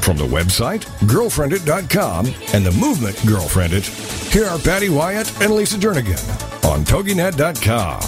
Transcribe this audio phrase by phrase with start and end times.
[0.00, 6.18] From the website, girlfriendit.com, and the movement Girlfriendit, here are Patty Wyatt and Lisa Jernigan
[6.64, 8.00] on TogiNet.com.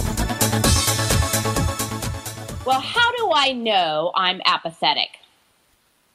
[2.65, 5.19] Well, how do I know I'm apathetic?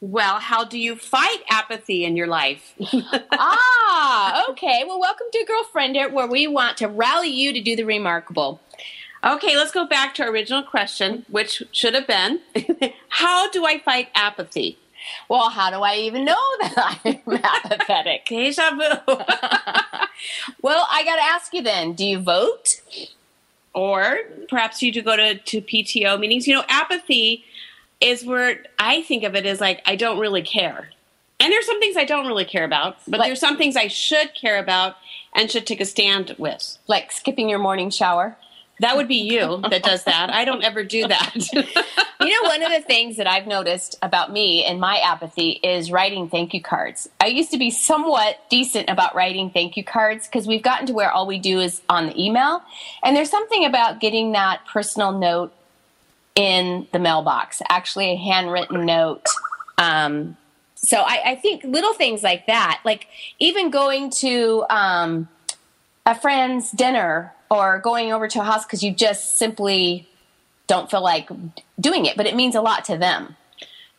[0.00, 2.74] Well, how do you fight apathy in your life?
[3.32, 4.84] ah, okay.
[4.86, 8.60] Well, welcome to Girlfriend It, where we want to rally you to do the remarkable.
[9.24, 12.40] Okay, let's go back to our original question, which should have been
[13.08, 14.78] How do I fight apathy?
[15.28, 18.26] Well, how do I even know that I'm apathetic?
[18.26, 19.14] Deja vu.
[20.62, 22.80] well, I got to ask you then do you vote?
[23.74, 26.48] Or perhaps you do go to, to PTO meetings.
[26.48, 27.44] You know, apathy
[28.00, 30.90] is where I think of it as like, I don't really care.
[31.38, 33.88] And there's some things I don't really care about, but like, there's some things I
[33.88, 34.96] should care about
[35.34, 36.78] and should take a stand with.
[36.86, 38.36] Like skipping your morning shower?
[38.80, 40.30] That would be you that does that.
[40.30, 41.34] I don't ever do that.
[42.26, 45.90] you know, one of the things that I've noticed about me and my apathy is
[45.90, 47.08] writing thank you cards.
[47.20, 50.92] I used to be somewhat decent about writing thank you cards because we've gotten to
[50.92, 52.62] where all we do is on the email.
[53.04, 55.52] And there's something about getting that personal note
[56.34, 59.24] in the mailbox, actually a handwritten note.
[59.78, 60.36] Um,
[60.74, 63.08] so I, I, think little things like that, like
[63.38, 65.28] even going to um,
[66.04, 70.08] a friend's dinner or going over to a house because you just simply
[70.66, 71.30] don't feel like
[71.78, 73.36] doing it, but it means a lot to them.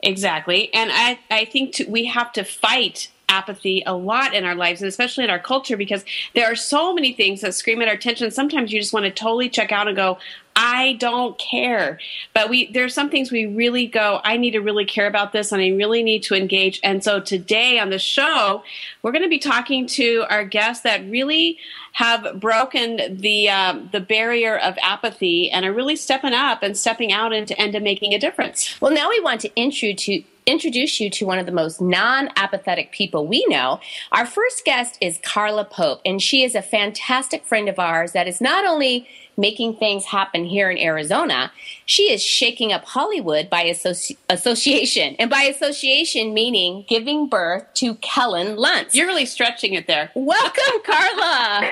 [0.03, 0.73] Exactly.
[0.73, 4.81] And I, I think to, we have to fight apathy a lot in our lives
[4.81, 7.93] and especially in our culture because there are so many things that scream at our
[7.93, 8.31] attention.
[8.31, 10.17] Sometimes you just want to totally check out and go,
[10.59, 11.99] I don't care.
[12.33, 15.51] But we there's some things we really go, I need to really care about this
[15.51, 16.79] and I really need to engage.
[16.83, 18.63] And so today on the show,
[19.03, 21.59] we're going to be talking to our guests that really
[21.93, 27.11] have broken the um, the barrier of apathy and are really stepping up and stepping
[27.11, 28.81] out into into making a difference.
[28.81, 32.91] Well, now we want to introduce introduce you to one of the most non apathetic
[32.91, 33.79] people we know.
[34.11, 38.27] Our first guest is Karla Pope, and she is a fantastic friend of ours that
[38.27, 41.51] is not only making things happen here in Arizona,
[41.85, 45.15] she is shaking up Hollywood by associ- association.
[45.19, 48.95] And by association, meaning giving birth to Kellan Lutz.
[48.95, 50.11] You're really stretching it there.
[50.15, 51.71] Welcome, Karla.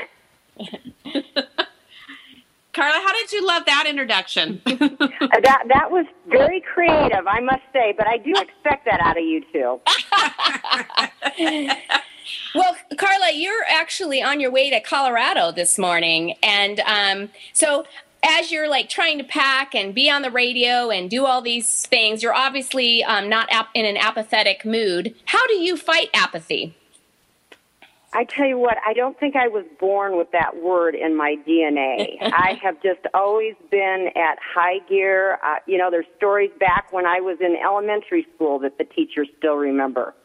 [2.73, 4.61] Karla, how did you love that introduction?
[5.25, 9.17] Uh, that that was very creative, I must say, but I do expect that out
[9.17, 9.81] of you too.
[12.53, 17.85] well, Karla, you're actually on your way to Colorado this morning, and um, so
[18.23, 21.85] as you're like trying to pack and be on the radio and do all these
[21.85, 25.13] things, you're obviously um, not ap- in an apathetic mood.
[25.25, 26.75] How do you fight apathy?
[28.15, 31.35] I tell you what, I don't think I was born with that word in my
[31.45, 32.17] DNA.
[32.21, 35.37] I have just always been at high gear.
[35.43, 39.27] Uh, you know, there's stories back when I was in elementary school that the teachers
[39.37, 40.15] still remember.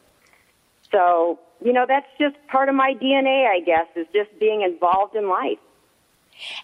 [0.92, 5.14] So, you know, that's just part of my DNA, I guess, is just being involved
[5.14, 5.58] in life.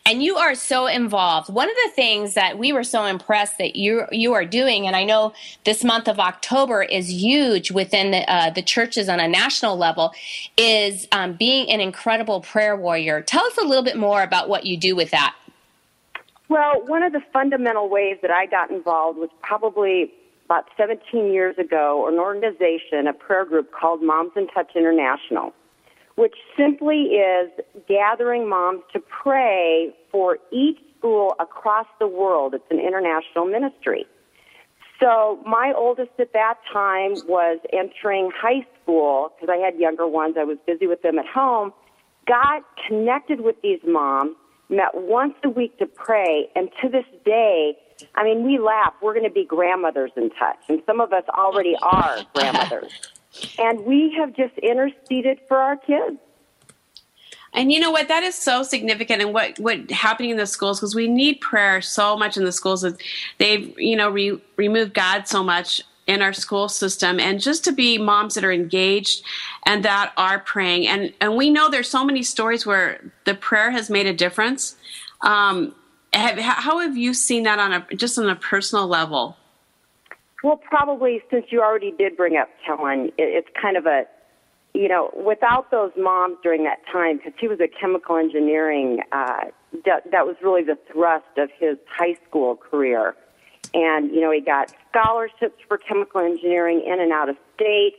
[0.07, 1.53] And you are so involved.
[1.53, 4.97] One of the things that we were so impressed that you you are doing, and
[4.97, 5.34] I know
[5.65, 10.12] this month of October is huge within the, uh, the churches on a national level,
[10.57, 13.21] is um, being an incredible prayer warrior.
[13.21, 15.34] Tell us a little bit more about what you do with that.
[16.49, 20.13] Well, one of the fundamental ways that I got involved was probably
[20.47, 25.53] about 17 years ago, an organization, a prayer group called Moms in Touch International
[26.16, 27.51] which simply is
[27.89, 32.54] gathering moms to pray for each school across the world.
[32.54, 34.07] It's an international ministry.
[34.98, 40.37] So my oldest at that time was entering high school because I had younger ones.
[40.39, 41.72] I was busy with them at home.
[42.27, 44.37] Got connected with these moms,
[44.71, 47.77] met once a week to pray, and to this day,
[48.15, 48.95] I mean, we laugh.
[49.01, 52.93] We're going to be grandmothers in touch, and some of us already are grandmothers
[53.59, 56.19] and we have just interceded for our kids.
[57.53, 58.09] And you know what?
[58.09, 61.81] That is so significant, and what what happening in the schools because we need prayer
[61.81, 62.83] so much in the schools.
[62.83, 63.01] That
[63.39, 67.72] they've you know re, removed God so much in our school system, and just to
[67.72, 69.25] be moms that are engaged
[69.65, 73.71] and that are praying, and and we know there's so many stories where the prayer
[73.71, 74.77] has made a difference.
[75.22, 75.75] Um,
[76.16, 79.36] how have you seen that on a just on a personal level?
[80.42, 84.07] Well, probably since you already did bring up Kellan, it's kind of a
[84.77, 89.47] you know, without those moms during that time, because he was a chemical engineering, uh,
[89.86, 93.16] that, that was really the thrust of his high school career.
[93.72, 97.95] And, you know, he got scholarships for chemical engineering in and out of state.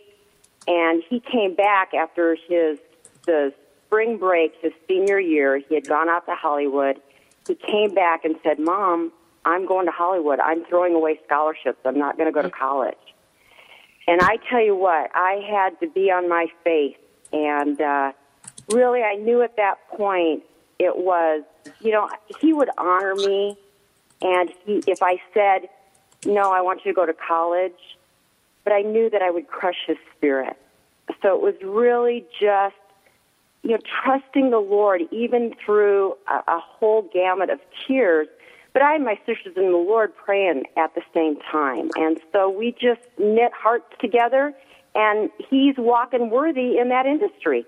[0.67, 2.77] And he came back after his,
[3.25, 3.53] the
[3.87, 5.57] spring break, his senior year.
[5.57, 7.01] He had gone out to Hollywood.
[7.47, 9.11] He came back and said, Mom,
[9.45, 10.39] I'm going to Hollywood.
[10.39, 11.79] I'm throwing away scholarships.
[11.85, 12.97] I'm not going to go to college.
[14.07, 16.97] And I tell you what, I had to be on my face.
[17.31, 18.11] And uh,
[18.69, 20.43] really, I knew at that point
[20.79, 21.43] it was,
[21.79, 22.09] you know,
[22.39, 23.57] he would honor me.
[24.21, 25.69] And he, if I said,
[26.25, 27.97] no, I want you to go to college,
[28.63, 30.57] but I knew that I would crush his spirit.
[31.21, 32.75] So it was really just,
[33.63, 38.27] you know, trusting the Lord even through a, a whole gamut of tears
[38.77, 41.89] but I and my sisters in the Lord praying at the same time.
[41.95, 44.53] And so we just knit hearts together,
[44.93, 47.65] and He's walking worthy in that industry.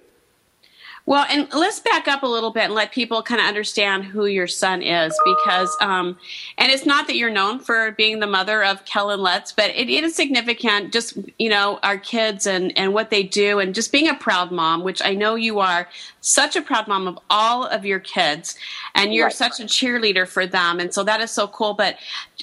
[1.05, 4.27] Well, and let's back up a little bit and let people kind of understand who
[4.27, 6.17] your son is because, um,
[6.57, 9.89] and it's not that you're known for being the mother of Kellan Lutz, but it,
[9.89, 13.91] it is significant just, you know, our kids and, and what they do and just
[13.91, 15.87] being a proud mom, which I know you are
[16.21, 18.55] such a proud mom of all of your kids
[18.93, 19.33] and you're right.
[19.33, 20.79] such a cheerleader for them.
[20.79, 21.73] And so that is so cool.
[21.73, 21.97] But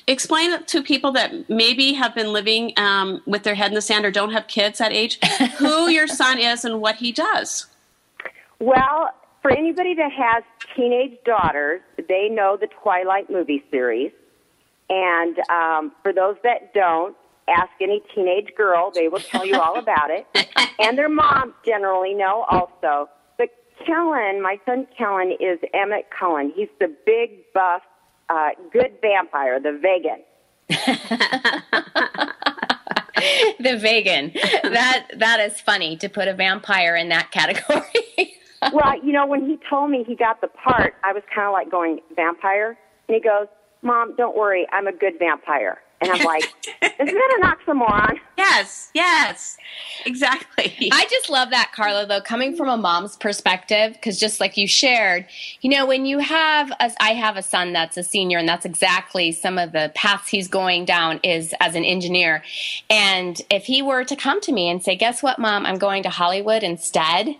[0.06, 4.04] explain to people that maybe have been living um, with their head in the sand
[4.04, 5.22] or don't have kids that age
[5.58, 7.66] who your son is and what he does.
[8.60, 9.10] Well,
[9.42, 10.42] for anybody that has
[10.74, 14.12] teenage daughters, they know the Twilight movie series.
[14.88, 17.16] And um, for those that don't,
[17.48, 18.90] ask any teenage girl.
[18.90, 20.26] They will tell you all about it.
[20.78, 23.08] and their moms generally know also.
[23.38, 23.50] But
[23.86, 26.52] Kellan, my son Kellan, is Emmett Cullen.
[26.54, 27.82] He's the big, buff,
[28.28, 30.22] uh, good vampire, the vegan.
[33.60, 34.32] the vegan.
[34.64, 37.82] That that is funny to put a vampire in that category
[38.72, 41.52] well, you know, when he told me he got the part, I was kind of
[41.52, 42.78] like going, vampire?
[43.08, 43.46] And he goes,
[43.82, 45.78] Mom, don't worry, I'm a good vampire.
[46.00, 46.44] And I'm like,
[46.82, 48.18] isn't that an oxymoron?
[48.36, 49.56] Yes, yes,
[50.04, 50.90] exactly.
[50.92, 54.66] I just love that, Karla, though, coming from a mom's perspective, because just like you
[54.66, 55.26] shared,
[55.62, 58.66] you know, when you have, a, I have a son that's a senior, and that's
[58.66, 62.42] exactly some of the paths he's going down is as an engineer.
[62.90, 66.02] And if he were to come to me and say, guess what, mom, I'm going
[66.02, 67.36] to Hollywood instead,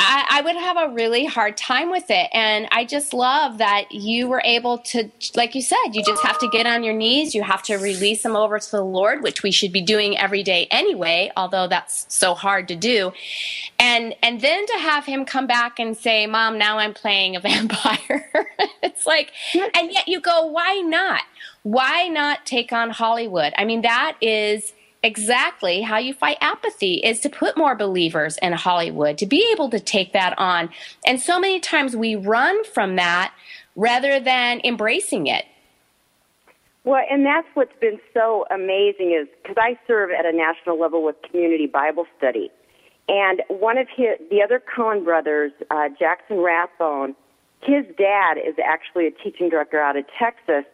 [0.00, 2.30] I, I, would have a really hard time with it.
[2.32, 6.38] And I just love that you were able to, like you said, you just have
[6.38, 7.34] to get on your knees.
[7.34, 10.44] You have to release them over to the Lord, which we should be doing every
[10.44, 13.12] day anyway, although that's so hard to do.
[13.80, 17.40] And, and then to have him come back and say, Mom, now I'm playing a
[17.48, 18.30] vampire.
[18.82, 19.32] it's like,
[19.74, 21.22] and yet you go, why not?
[21.64, 23.52] Why not take on Hollywood?
[23.58, 24.72] I mean, that is
[25.02, 29.70] exactly how you fight apathy is to put more believers in Hollywood, to be able
[29.70, 30.70] to take that on.
[31.06, 33.32] And so many times we run from that
[33.76, 35.44] rather than embracing it.
[36.84, 41.04] Well, and that's what's been so amazing is because I serve at a national level
[41.04, 42.50] with community Bible study.
[43.08, 47.14] And one of his, the other Cullen brothers, uh, Jackson Rathbone,
[47.62, 50.64] his dad is actually a teaching director out of Texas.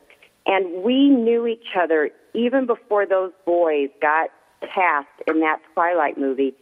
[0.47, 4.31] And we knew each other even before those boys got
[4.75, 6.55] cast in that Twilight movie.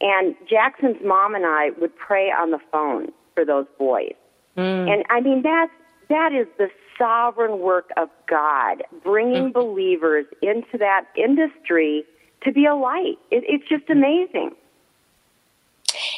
[0.00, 4.14] And Jackson's mom and I would pray on the phone for those boys.
[4.56, 4.92] Mm.
[4.92, 5.72] And I mean, that's,
[6.08, 9.52] that is the sovereign work of God, bringing mm.
[9.52, 12.04] believers into that industry
[12.44, 13.18] to be a light.
[13.30, 14.52] It, it's just amazing.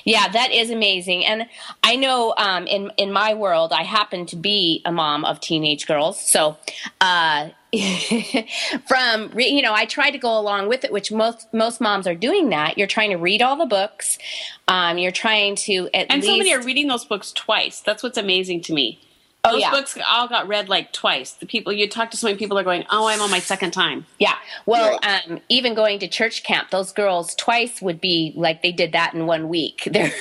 [0.04, 1.24] Yeah, that is amazing.
[1.24, 1.46] And
[1.82, 5.86] I know um, in in my world, I happen to be a mom of teenage
[5.86, 6.18] girls.
[6.18, 6.56] So,
[7.00, 7.50] uh,
[8.86, 12.14] from you know, I try to go along with it, which most most moms are
[12.14, 12.50] doing.
[12.50, 14.18] That you're trying to read all the books.
[14.66, 17.80] Um, you're trying to at least and least, so many are reading those books twice.
[17.80, 19.00] That's what's amazing to me.
[19.42, 19.70] Oh, Those yeah.
[19.70, 21.32] books all got read like twice.
[21.32, 23.70] The people you talk to so many people are going, "Oh, I'm on my second
[23.70, 24.34] time." Yeah.
[24.66, 28.92] Well, um, even going to church camp, those girls twice would be like they did
[28.92, 29.88] that in one week.
[29.90, 30.12] They're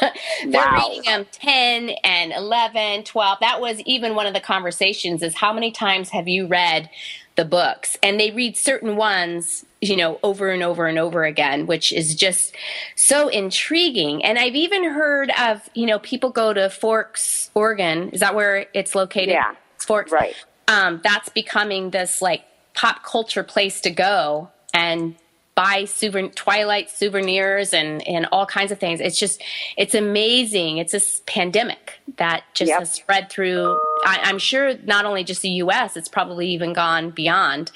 [0.00, 0.88] they're wow.
[0.88, 3.38] reading them 10 and 11, 12.
[3.40, 6.90] That was even one of the conversations is how many times have you read
[7.36, 11.66] the books and they read certain ones you know over and over and over again
[11.66, 12.54] which is just
[12.96, 14.24] so intriguing.
[14.24, 18.10] And i've even heard of you know people go to forks oregon.
[18.10, 19.30] Is that where it's located?
[19.30, 19.54] Yeah.
[19.78, 20.12] Forks.
[20.12, 20.34] Right.
[20.68, 22.42] Um, that's becoming this like
[22.74, 25.14] pop culture place to go and
[25.54, 29.00] buy souvenir, Twilight souvenirs and, and all kinds of things.
[29.00, 29.42] It's just,
[29.76, 30.78] it's amazing.
[30.78, 32.78] It's this pandemic that just Yep.
[32.80, 33.72] has spread through,
[34.04, 37.70] I, I'm sure not only just the U.S., it's probably even gone beyond.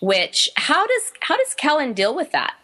[0.00, 2.54] Which, how does how does Kellan deal with that?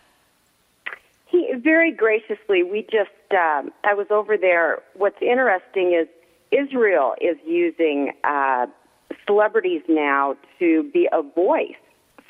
[1.27, 2.65] He very graciously.
[2.65, 3.11] We just.
[3.31, 4.83] Um, I was over there.
[4.95, 6.09] What's interesting is
[6.51, 8.67] Israel is using uh,
[9.27, 11.77] celebrities now to be a voice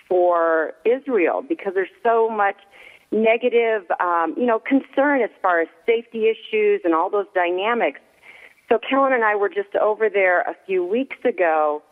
[0.09, 2.57] for Israel because there's so much
[3.11, 8.00] negative, um, you know, concern as far as safety issues and all those dynamics.
[8.69, 11.83] So Kellan and I were just over there a few weeks ago,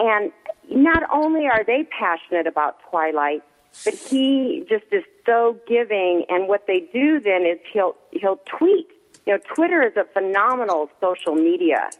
[0.00, 0.32] and
[0.70, 3.42] not only are they passionate about Twilight,
[3.84, 6.24] but he just is so giving.
[6.28, 8.88] And what they do then is he'll he'll tweet.
[9.26, 11.90] You know, Twitter is a phenomenal social media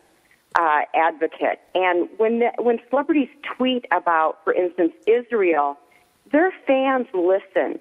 [0.57, 5.79] uh, advocate, and when the, when celebrities tweet about, for instance, Israel,
[6.33, 7.79] their fans listen,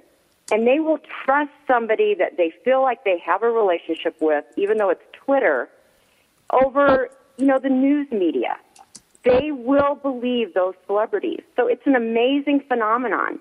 [0.51, 4.77] and they will trust somebody that they feel like they have a relationship with, even
[4.77, 5.69] though it's Twitter,
[6.51, 8.57] over you know the news media.
[9.23, 11.41] They will believe those celebrities.
[11.55, 13.39] So it's an amazing phenomenon.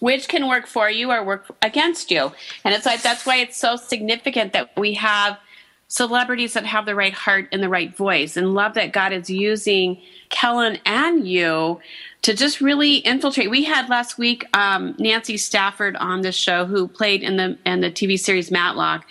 [0.00, 2.32] which can work for you or work against you.
[2.64, 5.38] And it's like that's why it's so significant that we have
[5.92, 9.28] celebrities that have the right heart and the right voice and love that God is
[9.28, 11.80] using Kellan and you
[12.22, 13.50] to just really infiltrate.
[13.50, 17.82] We had last week um, Nancy Stafford on the show who played in the in
[17.82, 19.04] the TV series Matlock,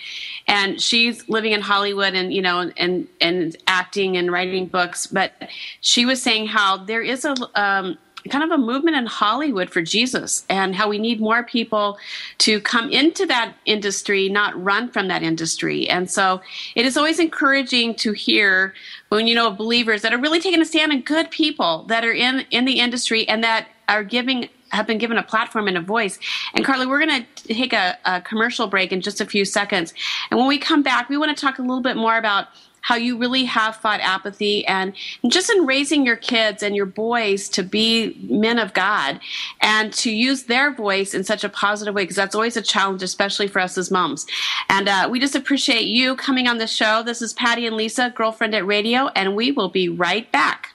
[0.48, 5.06] and she's living in Hollywood and you know and and acting and writing books.
[5.06, 5.34] But
[5.82, 9.82] she was saying how there is a um, kind of a movement in Hollywood for
[9.82, 11.98] Jesus and how we need more people
[12.40, 15.90] to come into that industry, not run from that industry.
[15.90, 16.42] And so
[16.76, 18.74] it is always encouraging to hear
[19.10, 22.06] when you know of believers that are really taking a stand and good people that
[22.06, 25.78] are in in the industry and that are giving have been given a platform and
[25.78, 26.18] a voice.
[26.54, 29.94] And Carly, we're going to take a, a commercial break in just a few seconds.
[30.30, 32.48] And when we come back, we want to talk a little bit more about
[32.82, 34.94] how you really have fought apathy and
[35.28, 39.20] just in raising your kids and your boys to be men of God
[39.62, 43.04] and to use their voice in such a positive way because that's always a challenge,
[43.04, 44.26] especially for us as moms.
[44.70, 47.04] And uh, we just appreciate you coming on the show.
[47.04, 50.71] This is Patty and Lisa, Girlfriendit Radio, and we will be right back.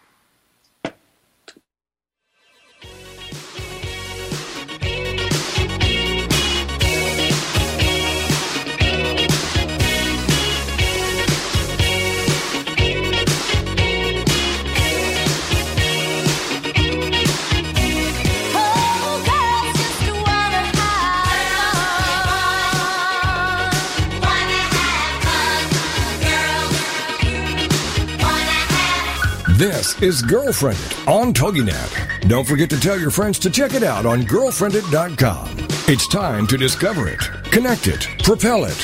[29.86, 32.28] This is Girlfriendit on TogiNet.
[32.28, 35.58] Don't forget to tell your friends to check it out on girlfriendit.com.
[35.86, 37.20] It's time to discover it,
[37.52, 38.76] connect it, propel it,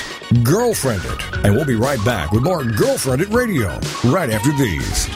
[0.45, 1.43] girlfriendit.
[1.43, 3.81] And we'll be right back with more Girlfriendit Radio
[4.13, 5.07] right after these.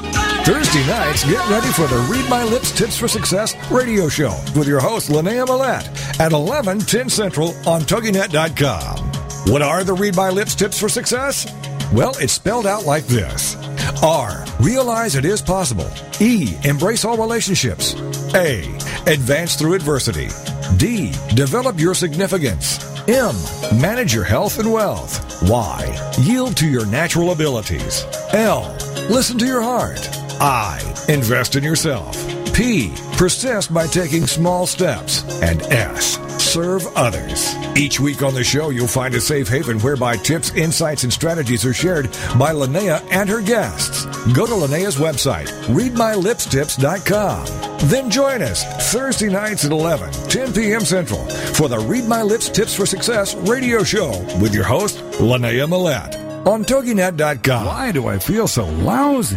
[0.44, 4.66] Thursday nights, get ready for the Read My Lips Tips for Success radio show with
[4.66, 9.52] your host, Linnea Millette at 11, 10 Central on TogiNet.com.
[9.52, 11.46] What are the Read My Lips Tips for Success?
[11.92, 13.56] Well, it's spelled out like this.
[14.06, 14.44] R.
[14.60, 15.90] Realize it is possible.
[16.20, 16.54] E.
[16.62, 17.94] Embrace all relationships.
[18.34, 18.62] A.
[19.10, 20.28] Advance through adversity.
[20.76, 21.10] D.
[21.34, 22.78] Develop your significance.
[23.08, 23.34] M.
[23.80, 25.42] Manage your health and wealth.
[25.50, 26.12] Y.
[26.20, 28.04] Yield to your natural abilities.
[28.32, 28.76] L.
[29.10, 30.08] Listen to your heart.
[30.40, 30.80] I.
[31.08, 32.16] Invest in yourself.
[32.54, 32.94] P.
[33.16, 35.24] Persist by taking small steps.
[35.42, 36.16] And S.
[36.46, 37.54] Serve others.
[37.76, 41.66] Each week on the show, you'll find a safe haven whereby tips, insights, and strategies
[41.66, 42.06] are shared
[42.38, 44.06] by Linnea and her guests.
[44.32, 47.88] Go to Linnea's website, readmylipstips.com.
[47.88, 50.80] Then join us Thursday nights at 11, 10 p.m.
[50.80, 51.24] Central
[51.54, 54.10] for the Read My Lips Tips for Success radio show
[54.40, 57.66] with your host, Linnea Millette on TogiNet.com.
[57.66, 59.36] Why do I feel so lousy?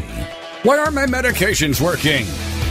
[0.63, 2.25] Why aren't my medications working?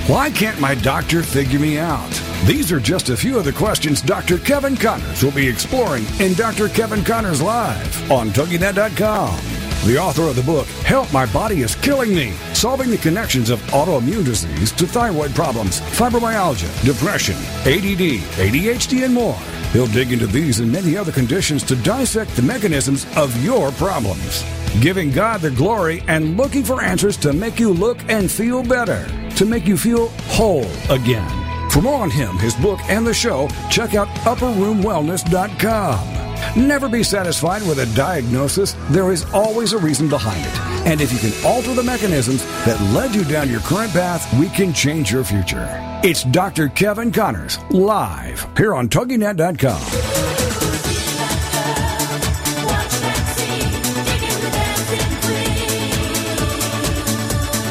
[0.09, 2.09] Why can't my doctor figure me out?
[2.47, 4.39] These are just a few of the questions Dr.
[4.39, 6.71] Kevin Connors will be exploring in Dr.
[6.71, 9.39] Kevin Connors Live on TogiNet.com.
[9.87, 13.61] The author of the book, Help My Body is Killing Me, solving the connections of
[13.65, 17.37] autoimmune disease to thyroid problems, fibromyalgia, depression,
[17.71, 19.39] ADD, ADHD, and more.
[19.75, 24.43] He'll dig into these and many other conditions to dissect the mechanisms of your problems.
[24.81, 29.07] giving God the glory and looking for answers to make you look and feel better,
[29.39, 31.31] to make you feel whole again.
[31.71, 36.67] For more on him, his book, and the show, check out upperroomwellness.com.
[36.67, 38.75] Never be satisfied with a diagnosis.
[38.91, 40.61] There is always a reason behind it.
[40.91, 44.49] And if you can alter the mechanisms that led you down your current path, we
[44.49, 45.69] can change your future.
[46.03, 46.69] It's Dr.
[46.69, 50.08] Kevin Connors, live here on TogiNet.com.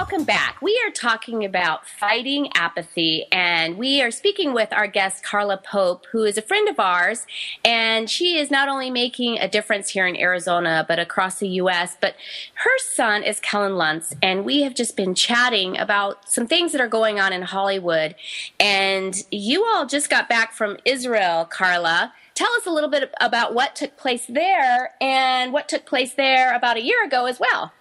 [0.00, 0.62] Welcome back.
[0.62, 6.06] We are talking about fighting apathy, and we are speaking with our guest, Karla Pope,
[6.10, 7.26] who is a friend of ours.
[7.66, 11.98] And she is not only making a difference here in Arizona, but across the U.S.
[12.00, 12.14] But
[12.54, 16.80] her son is Kellan Lutz, and we have just been chatting about some things that
[16.80, 18.14] are going on in Hollywood.
[18.58, 22.14] And you all just got back from Israel, Karla.
[22.34, 26.56] Tell us a little bit about what took place there and what took place there
[26.56, 27.74] about a year ago as well.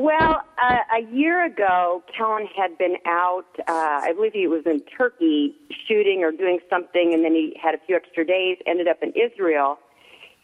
[0.00, 3.72] Well, uh, a year ago, Kellan had been out, uh,
[4.04, 5.56] I believe he was in Turkey
[5.88, 9.12] shooting or doing something, and then he had a few extra days, ended up in
[9.16, 9.80] Israel.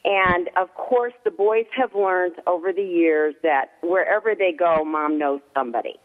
[0.04, 5.20] And of course, the boys have learned over the years that wherever they go, mom
[5.20, 6.00] knows somebody.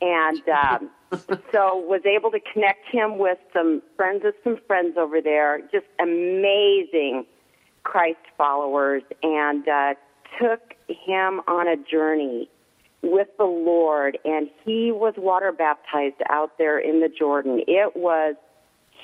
[0.00, 0.90] And um,
[1.50, 5.86] so was able to connect him with some friends of some friends over there, just
[5.98, 7.26] amazing
[7.82, 9.94] Christ followers, and uh,
[10.40, 12.48] took him on a journey
[13.04, 17.62] with the Lord, and he was water baptized out there in the Jordan.
[17.66, 18.34] It was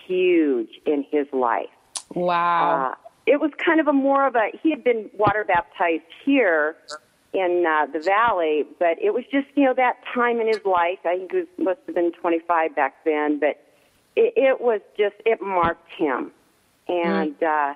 [0.07, 1.69] huge in his life.
[2.15, 2.93] Wow.
[2.93, 2.95] Uh,
[3.27, 6.77] it was kind of a more of a, he had been water baptized here
[7.33, 10.99] in uh, the valley, but it was just, you know, that time in his life.
[11.05, 13.63] I think he was, must have been 25 back then, but
[14.17, 16.33] it, it was just, it marked him.
[16.89, 17.75] And, uh,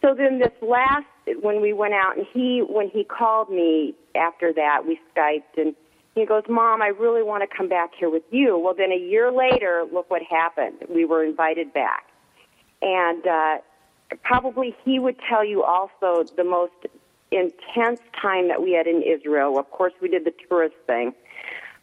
[0.00, 1.06] so then this last
[1.40, 5.74] when we went out and he when he called me after that we skyped and
[6.14, 8.58] he goes mom i really want to come back here with you.
[8.58, 10.78] Well then a year later look what happened.
[10.88, 12.04] We were invited back.
[12.82, 13.58] And uh
[14.22, 16.72] probably he would tell you also the most
[17.30, 19.58] intense time that we had in israel.
[19.58, 21.14] Of course we did the tourist thing.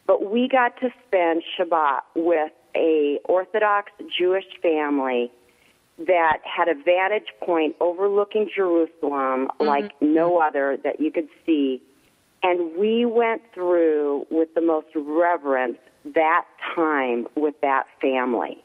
[0.06, 5.30] But we got to spend shabbat with a orthodox jewish family
[5.98, 11.82] that had a vantage point overlooking Jerusalem like no other that you could see.
[12.42, 18.62] And we went through with the most reverence that time with that family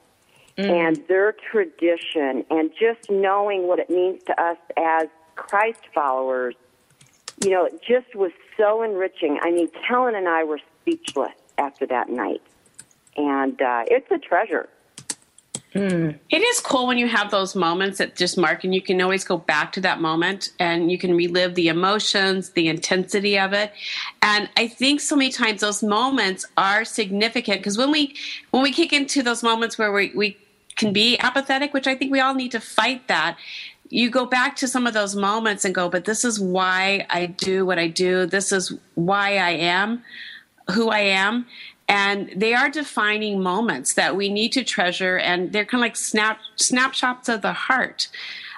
[0.57, 6.55] and their tradition and just knowing what it means to us as Christ followers.
[7.43, 9.39] You know, it just was so enriching.
[9.41, 12.41] I mean, Kellan and I were speechless after that night.
[13.17, 14.69] And uh, it's a treasure.
[15.73, 16.11] Hmm.
[16.29, 19.23] It is cool when you have those moments that just mark, and you can always
[19.23, 23.71] go back to that moment and you can relive the emotions, the intensity of it.
[24.21, 28.15] And I think so many times those moments are significant because when we
[28.49, 30.37] when we kick into those moments where we, we
[30.75, 33.37] can be apathetic, which I think we all need to fight that.
[33.87, 37.25] You go back to some of those moments and go, but this is why I
[37.25, 38.25] do what I do.
[38.25, 40.03] This is why I am
[40.71, 41.45] who I am.
[41.91, 45.97] And they are defining moments that we need to treasure, and they're kind of like
[45.97, 48.07] snap snapshots of the heart.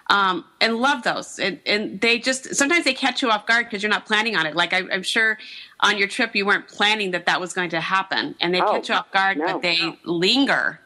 [0.09, 1.39] Um, and love those.
[1.39, 4.45] And, and they just sometimes they catch you off guard because you're not planning on
[4.45, 4.55] it.
[4.55, 5.39] Like I, I'm sure
[5.79, 8.73] on your trip you weren't planning that that was going to happen, and they Oh,
[8.73, 9.45] catch you off guard, no.
[9.47, 10.79] but they linger.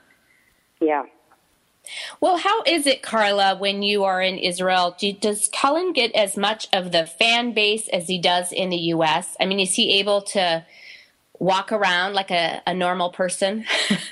[0.79, 1.03] Yeah.
[2.21, 4.95] Well, how is it, Karla, when you are in Israel?
[4.99, 8.77] Do, does Cullen get as much of the fan base as he does in the
[8.95, 9.35] U.S.?
[9.39, 10.65] I mean, is he able to
[11.39, 13.65] walk around like a, a normal person?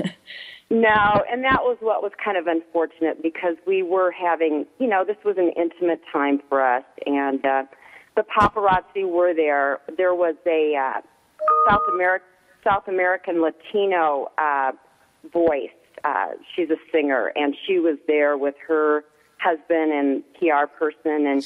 [0.70, 5.06] No, and that was what was kind of unfortunate because we were having, you know,
[5.06, 7.64] this was an intimate time for us, and uh,
[8.16, 9.80] the paparazzi were there.
[9.96, 11.02] There was a uh,
[11.70, 12.28] South American
[12.64, 14.72] South American Latino uh,
[15.32, 15.70] voice.
[16.04, 19.04] Uh, she's a singer, and she was there with her
[19.38, 21.44] husband and PR person, and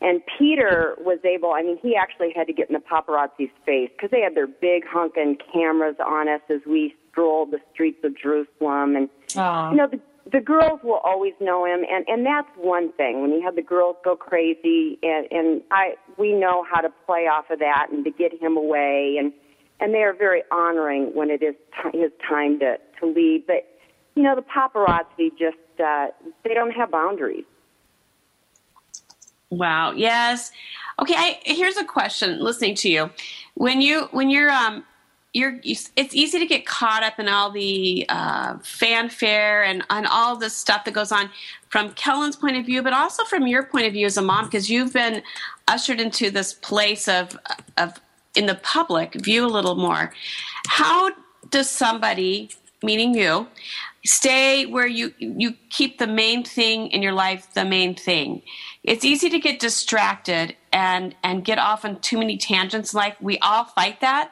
[0.00, 1.52] and Peter was able.
[1.52, 4.46] I mean, he actually had to get in the paparazzi's face because they had their
[4.46, 9.70] big honking cameras on us as we strolled the streets of Jerusalem, and Aw.
[9.70, 13.22] you know the the girls will always know him, and and that's one thing.
[13.22, 17.26] When you have the girls go crazy, and and I we know how to play
[17.26, 19.32] off of that and to get him away, and
[19.80, 23.46] and they are very honoring when it is t- his time to to leave.
[23.46, 23.66] But
[24.14, 26.08] you know the paparazzi just uh,
[26.44, 27.44] they don't have boundaries.
[29.50, 29.92] Wow.
[29.92, 30.50] Yes.
[31.00, 31.14] Okay.
[31.16, 32.40] I, here's a question.
[32.40, 33.10] Listening to you,
[33.54, 34.84] when you when you're um
[35.32, 40.36] you're it's easy to get caught up in all the uh, fanfare and and all
[40.36, 41.30] the stuff that goes on
[41.68, 44.46] from Kellan's point of view, but also from your point of view as a mom,
[44.46, 45.22] because you've been
[45.68, 47.38] ushered into this place of
[47.76, 48.00] of
[48.34, 50.12] in the public view a little more.
[50.68, 51.10] How
[51.50, 52.50] does somebody,
[52.82, 53.48] meaning you,
[54.04, 58.42] stay where you you keep the main thing in your life the main thing?
[58.82, 62.94] It's easy to get distracted and and get off on too many tangents.
[62.94, 64.30] Like we all fight that,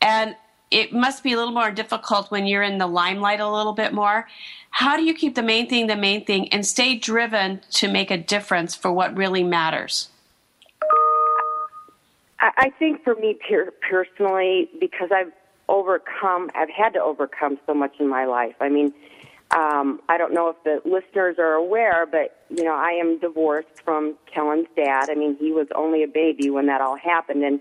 [0.00, 0.36] and
[0.70, 3.92] it must be a little more difficult when you're in the limelight a little bit
[3.92, 4.28] more.
[4.70, 8.10] How do you keep the main thing the main thing and stay driven to make
[8.10, 10.08] a difference for what really matters?
[12.40, 13.36] I think for me
[13.88, 15.32] personally, because I've
[15.70, 18.56] overcome, I've had to overcome so much in my life.
[18.60, 18.92] I mean,
[19.52, 23.82] um, I don't know if the listeners are aware, but you know, I am divorced
[23.84, 25.08] from Kellan's dad.
[25.10, 27.60] I mean, he was only a baby when that all happened, and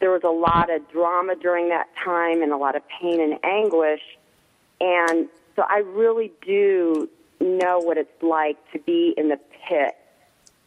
[0.00, 3.38] there was a lot of drama during that time and a lot of pain and
[3.44, 4.02] anguish.
[4.80, 7.08] And so I really do
[7.40, 9.96] know what it's like to be in the pit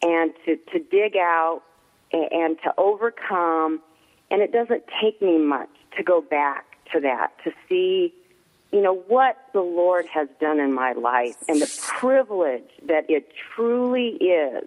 [0.02, 1.62] and to, to dig out
[2.12, 3.80] and, and to overcome.
[4.30, 8.12] And it doesn't take me much to go back to that, to see,
[8.72, 13.32] you know, what the Lord has done in my life and the privilege that it
[13.54, 14.64] truly is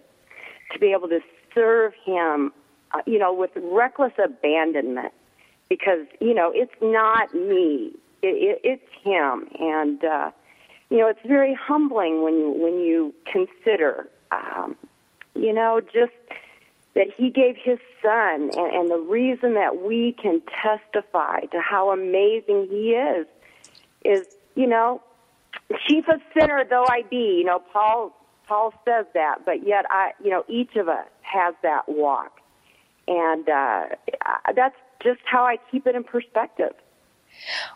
[0.74, 1.20] to be able to
[1.54, 2.52] serve Him
[2.96, 5.14] uh, you know, with reckless abandonment
[5.70, 7.92] because, you know, it's not me.
[8.22, 9.48] It, it, it's him.
[9.60, 10.32] And, uh,
[10.90, 14.76] you know, it's very humbling when you, when you consider, um,
[15.34, 16.14] you know, just
[16.96, 21.92] that he gave his son and, and the reason that we can testify to how
[21.92, 23.28] amazing he is
[24.04, 25.02] is, you know,
[25.88, 28.16] chief of sinner though I be, you know, Paul
[28.48, 32.40] Paul says that, but yet I, you know, each of us has that walk
[33.08, 33.86] and uh,
[34.56, 36.74] that's just how I keep it in perspective.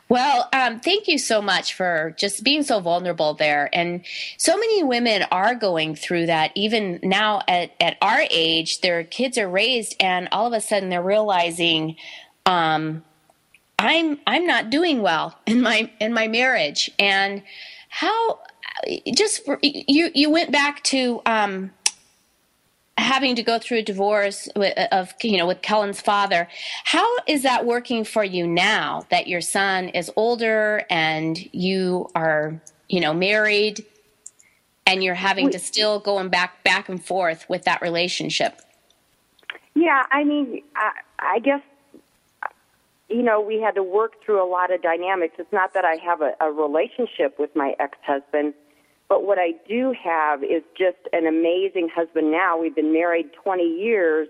[0.07, 3.69] Well, um, thank you so much for just being so vulnerable there.
[3.71, 4.03] And
[4.37, 9.37] so many women are going through that, even now at, at our age, their kids
[9.37, 11.95] are raised, and all of a sudden they're realizing,
[12.45, 13.03] um,
[13.77, 17.43] I'm I'm not doing well in my in my marriage, and
[17.89, 18.39] how
[19.15, 21.71] just you you went back to um,
[22.99, 26.47] having to go through a divorce uh, of you know with Kellan's father.
[26.83, 32.61] How is that working for you now that your son is older and you are
[32.87, 33.85] you know married
[34.85, 38.61] and you're having to still going back back and forth with that relationship?
[39.75, 41.61] Yeah, I mean, I, I guess
[43.07, 45.35] you know we had to work through a lot of dynamics.
[45.39, 48.53] It's not that I have a, a relationship with my ex-husband
[49.09, 52.59] but what I do have is just an amazing husband now.
[52.59, 54.29] We've been married 20 years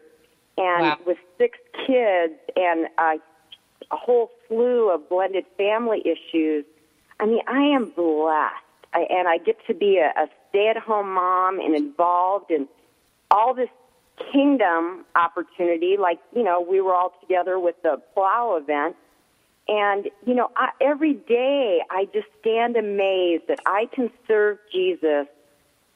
[0.57, 0.97] and wow.
[1.05, 3.15] with six kids and a,
[3.91, 6.63] a whole slew of blended family issues.
[7.19, 8.55] I mean, I am blessed.
[8.93, 12.67] I, and I get to be a, a stay at home mom and involved in
[13.29, 13.69] all this
[14.31, 15.97] kingdom opportunity.
[15.97, 18.95] Like, you know, we were all together with the plow event
[19.69, 25.27] and, you know, I, every day I just stand amazed that I can serve Jesus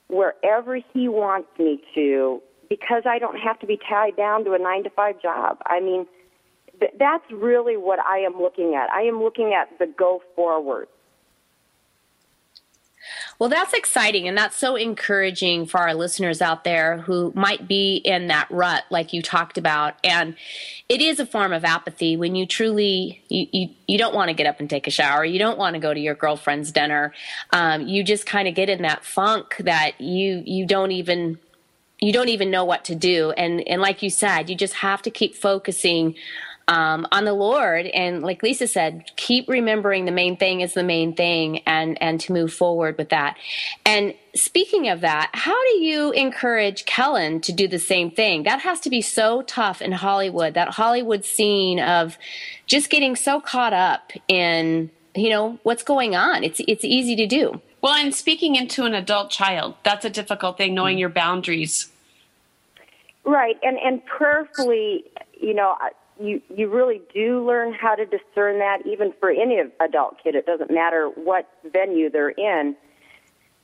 [0.10, 4.60] wherever he wants me to because I don't have to be tied down to a
[4.60, 5.58] nine to five job.
[5.66, 6.06] I mean,
[6.80, 8.92] th- that's really what I am looking at.
[8.92, 10.88] I am looking at the go forward.
[13.40, 17.98] Well, that's exciting and that's so encouraging for our listeners out there who might be
[17.98, 19.96] in that rut like you talked about.
[20.04, 20.36] And
[20.90, 24.34] it is a form of apathy when you truly you, you, you don't want to
[24.34, 25.26] get up and take a shower.
[25.26, 27.14] You don't want to go to your girlfriend's dinner.
[27.52, 31.40] Um, you just kind of get in that funk that you you don't even
[32.00, 33.32] you don't even know what to do.
[33.32, 36.16] And and like you said, you just have to keep focusing
[36.68, 37.86] um, on the Lord.
[37.88, 42.20] And like Lisa said, keep remembering the main thing is the main thing and, and
[42.22, 43.38] to move forward with that.
[43.86, 48.44] And speaking of that, how do you encourage Kellan to do the same thing?
[48.44, 52.18] That has to be so tough in Hollywood, that Hollywood scene of
[52.66, 56.44] just getting so caught up in, you know, what's going on.
[56.44, 57.62] It's, it's easy to do.
[57.82, 61.92] Well, and speaking into an adult child, that's a difficult thing, knowing your boundaries.
[63.26, 63.58] Right.
[63.62, 65.04] And, and prayerfully,
[65.38, 65.76] you know,
[66.24, 70.36] you you really do learn how to discern that even for any adult kid.
[70.36, 72.76] It doesn't matter what venue they're in.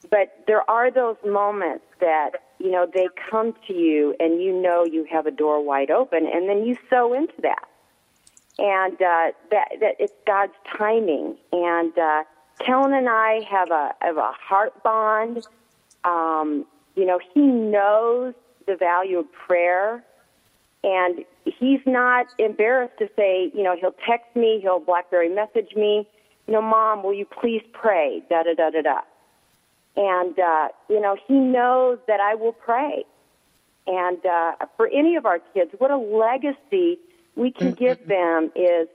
[0.10, 4.86] But there are those moments that you know they come to you and you know
[4.86, 7.67] you have a door wide open and then you sew into that.
[8.58, 11.38] And uh, that that it's God's timing.
[11.52, 12.24] And uh,
[12.60, 15.45] Kellan and I have a have a heart bond.
[16.04, 18.34] Um, you know he knows
[18.67, 20.04] the value of prayer,
[20.84, 21.26] and
[21.59, 26.07] he's not embarrassed to say, you know, he'll text me, he'll BlackBerry message me,
[26.47, 28.23] you know, Mom, will you please pray?
[28.29, 29.01] Da da da da da.
[29.95, 33.05] And uh, you know, he knows that I will pray.
[33.88, 36.99] And uh, for any of our kids, what a legacy
[37.35, 38.88] we can give them is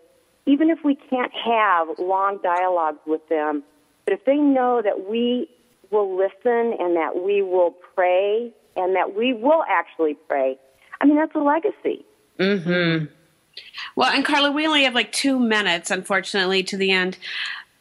[0.46, 3.62] even if we can't have long dialogues with them,
[4.04, 5.48] but if they know that we
[5.90, 10.58] will listen and that we will pray and that we will actually pray,
[11.00, 12.04] I mean, that's a legacy.
[12.38, 13.06] Mm-hmm.
[13.96, 17.16] Well, and Karla, we only have like two minutes, unfortunately, to the end.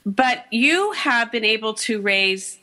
[0.06, 2.60] But you have been able to raise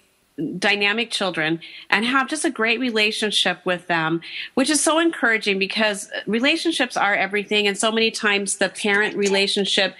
[0.59, 4.21] dynamic children and have just a great relationship with them,
[4.55, 7.67] which is so encouraging because relationships are everything.
[7.67, 9.95] And so many times the parent relationship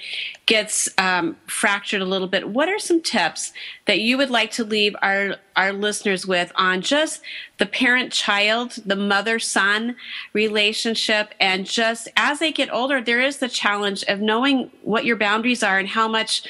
[0.47, 2.49] gets um, fractured a little bit.
[2.49, 3.53] What are some tips
[3.87, 7.23] that you would like to leave our, our listeners with on just
[7.59, 9.95] the parent child, the mother son
[10.33, 11.35] relationship?
[11.39, 15.63] And just as they get older, there is the challenge of knowing what your boundaries
[15.63, 16.43] are and how much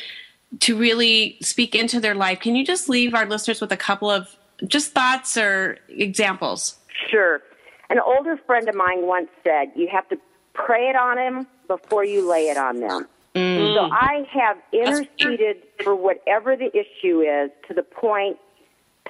[0.59, 2.41] to really speak into their life.
[2.41, 4.37] Can you just leave our listeners with a couple of
[4.67, 6.77] just thoughts or examples?
[7.09, 7.41] Sure.
[7.89, 10.19] An older friend of mine once said, you have to
[10.53, 13.07] pray it on him before you lay it on them.
[13.35, 13.75] Mm.
[13.75, 18.37] So I have interceded for whatever the issue is to the point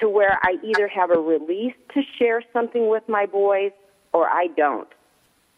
[0.01, 3.73] to where I either have a release to share something with my boys
[4.13, 4.89] or I don't.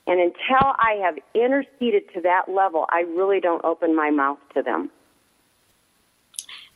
[0.07, 4.63] And until I have interceded to that level, I really don't open my mouth to
[4.63, 4.91] them.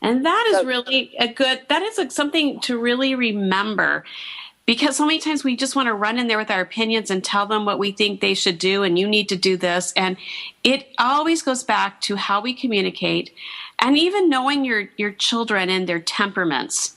[0.01, 4.03] And that is So- really a good, that is a, something to really remember
[4.67, 7.23] because so many times we just want to run in there with our opinions and
[7.23, 9.93] tell them what we think they should do and you need to do this.
[9.95, 10.17] And
[10.63, 13.33] it always goes back to how we communicate
[13.79, 16.93] and even knowing your, your children and their temperaments.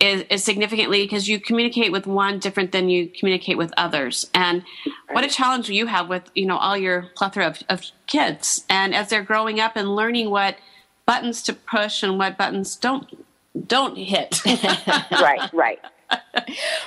[0.00, 4.64] Is, is significantly because you communicate with one different than you communicate with others and
[5.12, 8.92] what a challenge you have with you know all your plethora of, of kids and
[8.92, 10.56] as they're growing up and learning what
[11.06, 13.06] buttons to push and what buttons don't
[13.66, 14.44] don't hit.
[14.46, 15.78] right, right.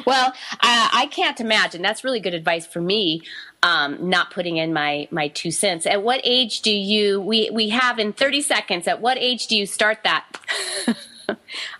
[0.05, 1.81] Well, uh, I can't imagine.
[1.81, 3.21] That's really good advice for me.
[3.63, 5.85] Um, not putting in my my two cents.
[5.85, 7.21] At what age do you?
[7.21, 8.87] We we have in thirty seconds.
[8.87, 10.25] At what age do you start that?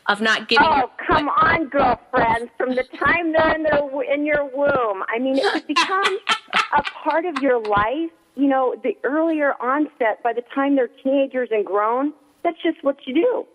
[0.07, 0.67] of not giving.
[0.67, 2.51] Oh, come on, girlfriends.
[2.57, 5.03] From the time they're in, their, in your womb.
[5.07, 6.19] I mean, it becomes
[6.75, 8.11] a part of your life.
[8.35, 12.13] You know, the earlier onset, by the time they're teenagers and grown,
[12.47, 13.45] that's just what you do.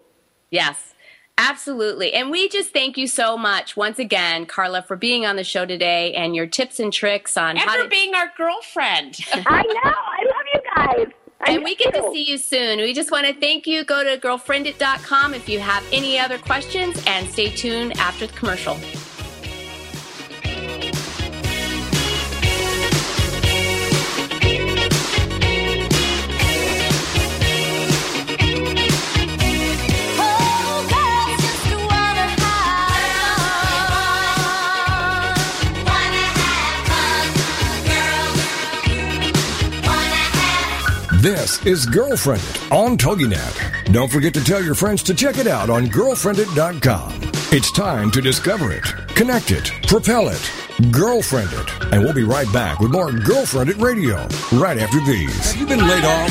[0.50, 0.94] Yes,
[1.38, 2.12] absolutely.
[2.12, 5.64] And we just thank you so much once again, Karla, for being on the show
[5.64, 7.88] today and your tips and tricks on and how for to.
[7.88, 9.18] being our girlfriend.
[9.32, 9.80] I know.
[9.84, 11.14] I love you guys.
[11.40, 12.78] I and we miss get to see you soon.
[12.78, 13.82] We just want to thank you.
[13.82, 18.76] Go to girlfriendit.com if you have any other questions and stay tuned after the commercial.
[41.22, 43.92] This is Girlfriendit on TogiNet.
[43.92, 47.12] Don't forget to tell your friends to check it out on girlfriendit.com.
[47.52, 48.82] It's time to discover it,
[49.14, 50.50] connect it, propel it,
[50.90, 51.92] girlfriend it.
[51.92, 54.16] And we'll be right back with more Girlfriendit Radio
[54.58, 55.52] right after these.
[55.52, 56.30] Have you been laid off,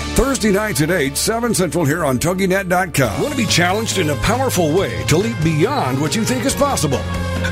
[0.15, 3.21] Thursday nights at 8, 7 Central here on TogiNet.com.
[3.21, 6.53] Want to be challenged in a powerful way to leap beyond what you think is
[6.53, 6.99] possible?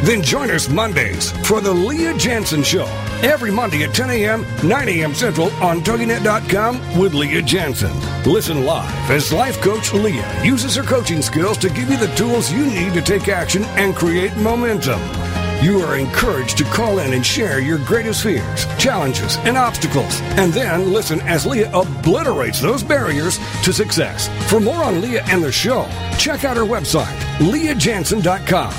[0.04, 2.86] Then join us Mondays for the Leah Jantzen Show.
[3.28, 5.14] Every Monday at 10 a.m., 9 a.m.
[5.14, 8.26] Central on TogiNet.com with Leah Jantzen.
[8.26, 12.52] Listen live as life coach Leah uses her coaching skills to give you the tools
[12.52, 15.00] you need to take action and create momentum.
[15.62, 20.54] You are encouraged to call in and share your greatest fears, challenges, and obstacles, and
[20.54, 24.30] then listen as Leah obliterates those barriers to success.
[24.50, 25.86] For more on Leah and the show,
[26.18, 28.72] check out her website, leahjantzen.com.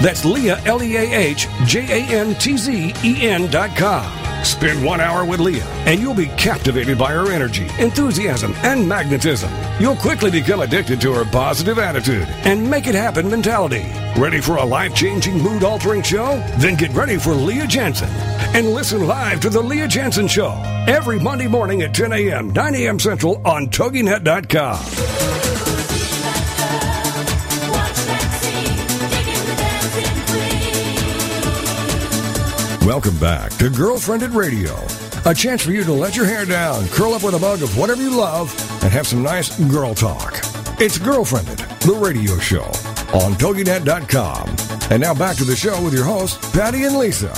[0.00, 4.27] That's Leah, L E A H J A N T Z E N.com.
[4.48, 9.52] Spend one hour with Leah, and you'll be captivated by her energy, enthusiasm, and magnetism.
[9.78, 13.84] You'll quickly become addicted to her positive attitude and make it happen mentality.
[14.18, 16.42] Ready for a life changing, mood altering show?
[16.56, 18.08] Then get ready for Leah Jantzen
[18.54, 20.54] and listen live to The Leah Jantzen Show
[20.88, 22.98] every Monday morning at 10 a.m., 9 a.m.
[22.98, 25.27] Central on TogiNet.com.
[32.88, 34.74] Welcome back to Girlfriendit Radio,
[35.30, 37.76] a chance for you to let your hair down, curl up with a mug of
[37.76, 38.50] whatever you love,
[38.82, 40.38] and have some nice girl talk.
[40.80, 42.64] It's Girlfriendit, the radio show
[43.12, 44.56] on TogiNet.com.
[44.90, 47.30] And now back to the show with your hosts, Patty and Lisa.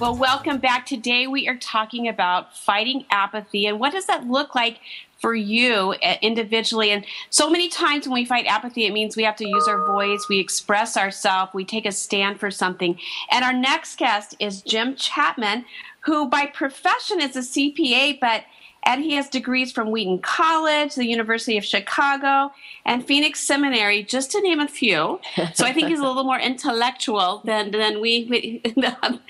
[0.00, 0.86] Well, welcome back.
[0.86, 4.80] Today we are talking about fighting apathy and what does that look like
[5.24, 6.90] for you uh, individually.
[6.90, 9.86] And so many times when we fight apathy, it means we have to use our
[9.86, 12.98] voice, we express ourselves, we take a stand for something.
[13.30, 15.64] And our next guest is Jim Chapman,
[16.00, 18.44] who by profession is a CPA, but
[18.86, 22.52] and he has degrees from Wheaton College, the University of Chicago,
[22.84, 25.20] and Phoenix Seminary, just to name a few.
[25.54, 28.26] So I think he's a little more intellectual than than we.
[28.30, 28.62] we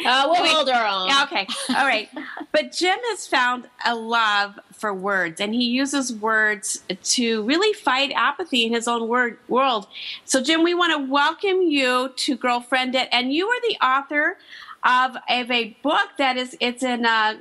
[0.07, 1.09] Uh, we'll we- hold our own.
[1.09, 2.09] Yeah, okay, all right.
[2.53, 8.13] But Jim has found a love for words, and he uses words to really fight
[8.15, 9.87] apathy in his own word world.
[10.25, 14.37] So, Jim, we want to welcome you to Girlfriendit, and you are the author
[14.85, 17.07] of, of a book that is it's in.
[17.07, 17.37] Uh,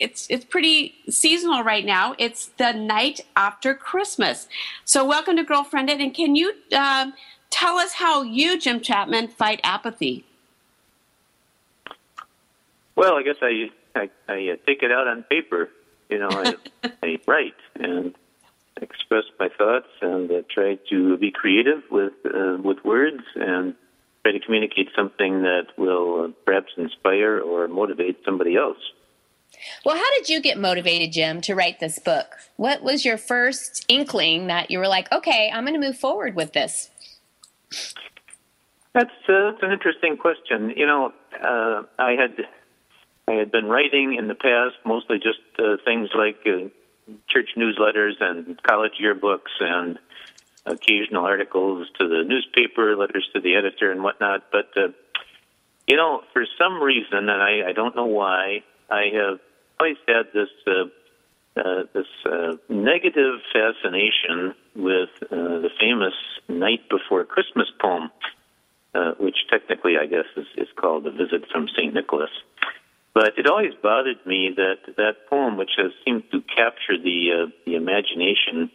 [0.00, 2.14] it's it's pretty seasonal right now.
[2.18, 4.48] It's the night after Christmas.
[4.84, 7.14] So welcome to Girlfriendit, and can you um,
[7.50, 10.24] tell us how you, Jim Chapman, fight apathy?
[12.94, 15.70] Well, I guess I I, I uh, take it out on paper.
[16.08, 16.54] You know, I,
[17.02, 18.14] I write and
[18.80, 23.74] express my thoughts and uh, try to be creative with uh, with words and
[24.22, 28.78] try to communicate something that will uh, perhaps inspire or motivate somebody else.
[29.84, 32.36] Well, how did you get motivated, Jim, to write this book?
[32.56, 36.34] What was your first inkling that you were like, okay, I'm going to move forward
[36.34, 36.90] with this?
[38.94, 40.70] That's, uh, that's an interesting question.
[40.76, 42.46] You know, uh, I had
[43.28, 46.68] I had been writing in the past, mostly just uh, things like uh,
[47.28, 49.98] church newsletters and college yearbooks and
[50.64, 54.44] occasional articles to the newspaper, letters to the editor, and whatnot.
[54.50, 54.88] But uh,
[55.86, 59.40] you know, for some reason, and I, I don't know why, I have
[59.80, 66.14] always had this uh, uh, this uh, negative fascination with uh, the famous
[66.48, 68.10] "Night Before Christmas" poem,
[68.94, 72.30] uh, which technically, I guess, is, is called "A Visit from Saint Nicholas."
[73.14, 77.50] But it always bothered me that that poem, which has seemed to capture the uh,
[77.66, 78.70] the imagination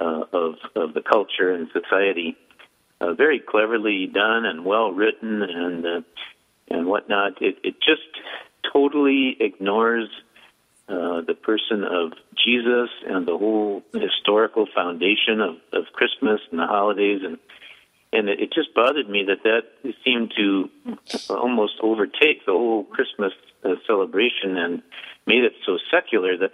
[0.00, 2.36] uh, of of the culture and society,
[3.00, 6.00] uh, very cleverly done and well written and uh,
[6.68, 8.02] and whatnot, it, it just
[8.72, 10.08] totally ignores
[10.90, 12.12] uh, the person of
[12.44, 17.20] Jesus and the whole historical foundation of, of Christmas and the holidays.
[17.24, 17.38] And
[18.12, 20.68] and it, it just bothered me that that seemed to
[21.28, 23.32] almost overtake the whole Christmas
[23.64, 24.82] uh, celebration and
[25.26, 26.52] made it so secular that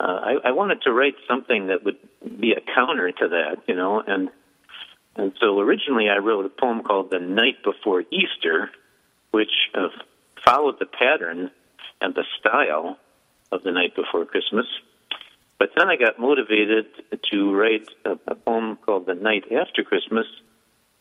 [0.00, 1.98] uh, I, I wanted to write something that would
[2.40, 4.30] be a counter to that, you know, and
[5.14, 8.70] and so originally I wrote a poem called "The Night Before Easter,"
[9.30, 9.88] which uh,
[10.44, 11.52] followed the pattern
[12.00, 12.98] and the style
[13.52, 14.66] of "The Night Before Christmas."
[15.58, 16.86] But then I got motivated
[17.30, 20.26] to write a, a poem called "The Night After Christmas,"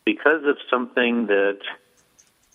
[0.05, 1.59] because of something that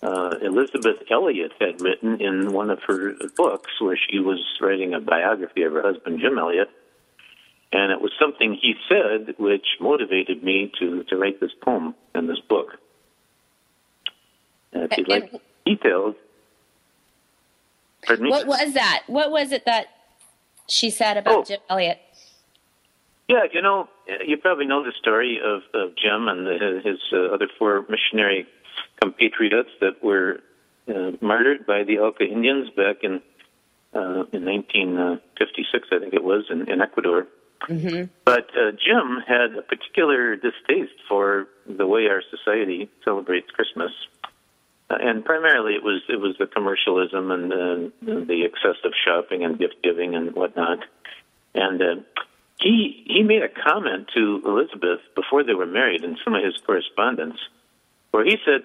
[0.01, 4.99] uh, Elisabeth Elliot had written in one of her books, where she was writing a
[4.99, 6.69] biography of her husband Jim Elliot,
[7.71, 12.27] and it was something he said which motivated me to to write this poem and
[12.27, 12.77] this book.
[14.75, 15.31] Uh, if you'd like
[15.65, 16.15] details,
[18.05, 18.29] pardon me.
[18.29, 19.03] What was that?
[19.07, 19.87] What was it that
[20.67, 21.43] she said about Oh.
[21.43, 21.99] Jim Elliot?
[23.27, 23.87] Yeah, you know,
[24.25, 28.45] you probably know the story of, of Jim and the, his uh, other four missionary
[29.01, 30.41] compatriots that were
[30.89, 33.21] uh, murdered by the Auca Indians back in
[33.93, 37.27] uh, in 1956, I think it was, in, in Ecuador.
[37.67, 38.05] Mm-hmm.
[38.25, 43.91] But uh, Jim had a particular distaste for the way our society celebrates Christmas,
[44.99, 49.75] and primarily it was it was the commercialism and uh, the excessive shopping and gift
[49.83, 50.79] giving and whatnot.
[51.53, 51.95] And uh,
[52.59, 56.57] he he made a comment to Elizabeth before they were married in some of his
[56.65, 57.37] correspondence,
[58.11, 58.63] where he said,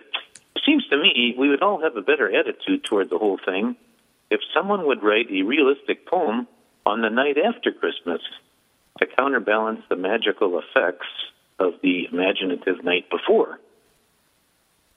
[0.65, 3.77] seems to me we would all have a better attitude toward the whole thing
[4.31, 6.49] if someone would write a realistic poem
[6.85, 8.21] on the night after Christmas
[8.99, 11.07] to counterbalance the magical effects
[11.59, 13.59] of the imaginative night before.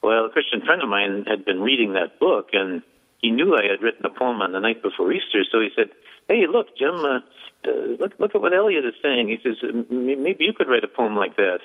[0.02, 2.82] Well, a Christian friend of mine had been reading that book, and
[3.22, 5.90] he knew I had written a poem on the night before Easter, so he said,
[6.28, 7.20] "Hey, look, Jim, uh,
[7.68, 10.86] uh, look, look at what Elliot is saying." He says, "M- "Maybe you could write
[10.86, 11.60] a poem like that."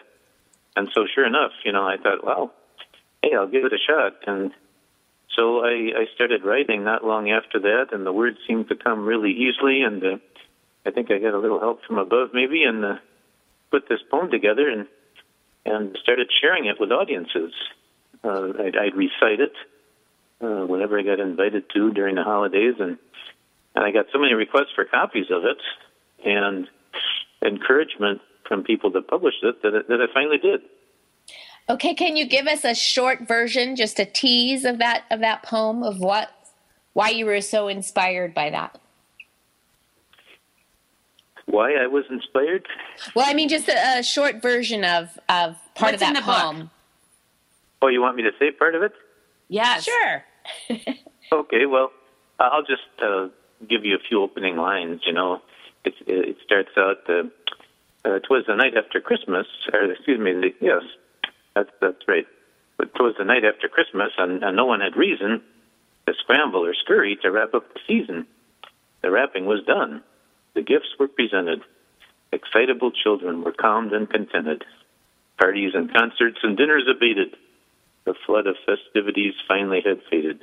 [0.77, 2.53] And so, sure enough, you know, I thought, "Well,
[3.23, 4.53] hey, I'll give it a shot." And
[5.37, 9.07] so I, I started writing not long after that, and the words seemed to come
[9.07, 10.17] really easily, and uh,
[10.85, 12.97] I think I got a little help from above, maybe, and uh,
[13.71, 14.87] put this poem together and
[15.67, 17.53] and started sharing it with audiences.
[18.25, 19.53] Uh, I'd, I'd recite it
[20.41, 22.99] uh, whenever I got invited to during the holidays, and
[23.75, 25.59] and I got so many requests for copies of it,
[26.25, 26.69] and
[27.45, 30.63] encouragement from people that published it that it, that I finally did.
[31.69, 35.43] Okay, can you give us a short version, just a tease of that of that
[35.43, 36.31] poem of what
[36.93, 38.79] why you were so inspired by that?
[41.47, 42.67] Why I was inspired?
[43.15, 46.21] Well, I mean, just a, a short version of of part What's of in that
[46.21, 46.69] the book?
[47.85, 47.91] Poem.
[47.91, 48.93] Oh, you want me to say part of it?
[49.49, 49.85] Yes.
[49.85, 50.25] Sure.
[51.33, 51.91] Okay, well,
[52.39, 53.29] I'll just uh,
[53.69, 55.01] give you a few opening lines.
[55.07, 55.41] You know,
[55.85, 57.23] it, it starts out, uh,
[58.05, 60.83] uh, "Twas the night after Christmas," or excuse me, the, yes,
[61.55, 62.27] that's that's right.
[62.77, 65.43] But 'twas the night after Christmas, and, and no one had reason
[66.07, 68.27] to scramble or scurry to wrap up the season.
[69.03, 70.03] The wrapping was done.
[70.55, 71.63] The gifts were presented.
[72.33, 74.65] Excitable children were calmed and contented.
[75.39, 77.37] Parties and concerts and dinners abated.
[78.05, 80.43] The flood of festivities finally had faded.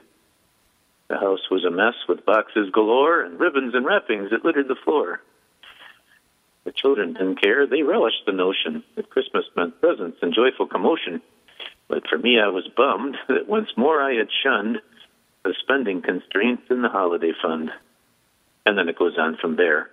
[1.10, 4.76] The house was a mess with boxes galore and ribbons and wrappings that littered the
[4.84, 5.22] floor.
[6.64, 7.68] The children didn't care.
[7.68, 11.22] They relished the notion that Christmas meant presents and joyful commotion.
[11.88, 14.80] But for me, I was bummed that once more I had shunned
[15.44, 17.72] the spending constraints in the holiday fund.
[18.66, 19.90] And then it goes on from there.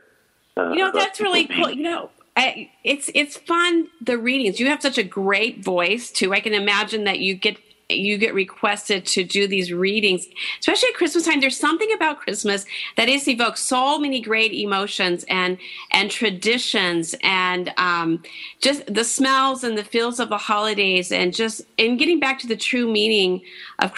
[0.56, 1.70] Uh, You know, that's really cool.
[1.70, 4.60] You know, It's it's fun the readings.
[4.60, 6.32] You have such a great voice too.
[6.32, 7.58] I can imagine that you get
[7.90, 10.26] you get requested to do these readings,
[10.60, 11.40] especially at Christmas time.
[11.40, 12.66] There's something about Christmas
[12.96, 15.58] that is evokes so many great emotions and
[15.90, 18.22] and traditions and um,
[18.60, 22.46] just the smells and the feels of the holidays and just and getting back to
[22.46, 23.42] the true meaning
[23.78, 23.92] of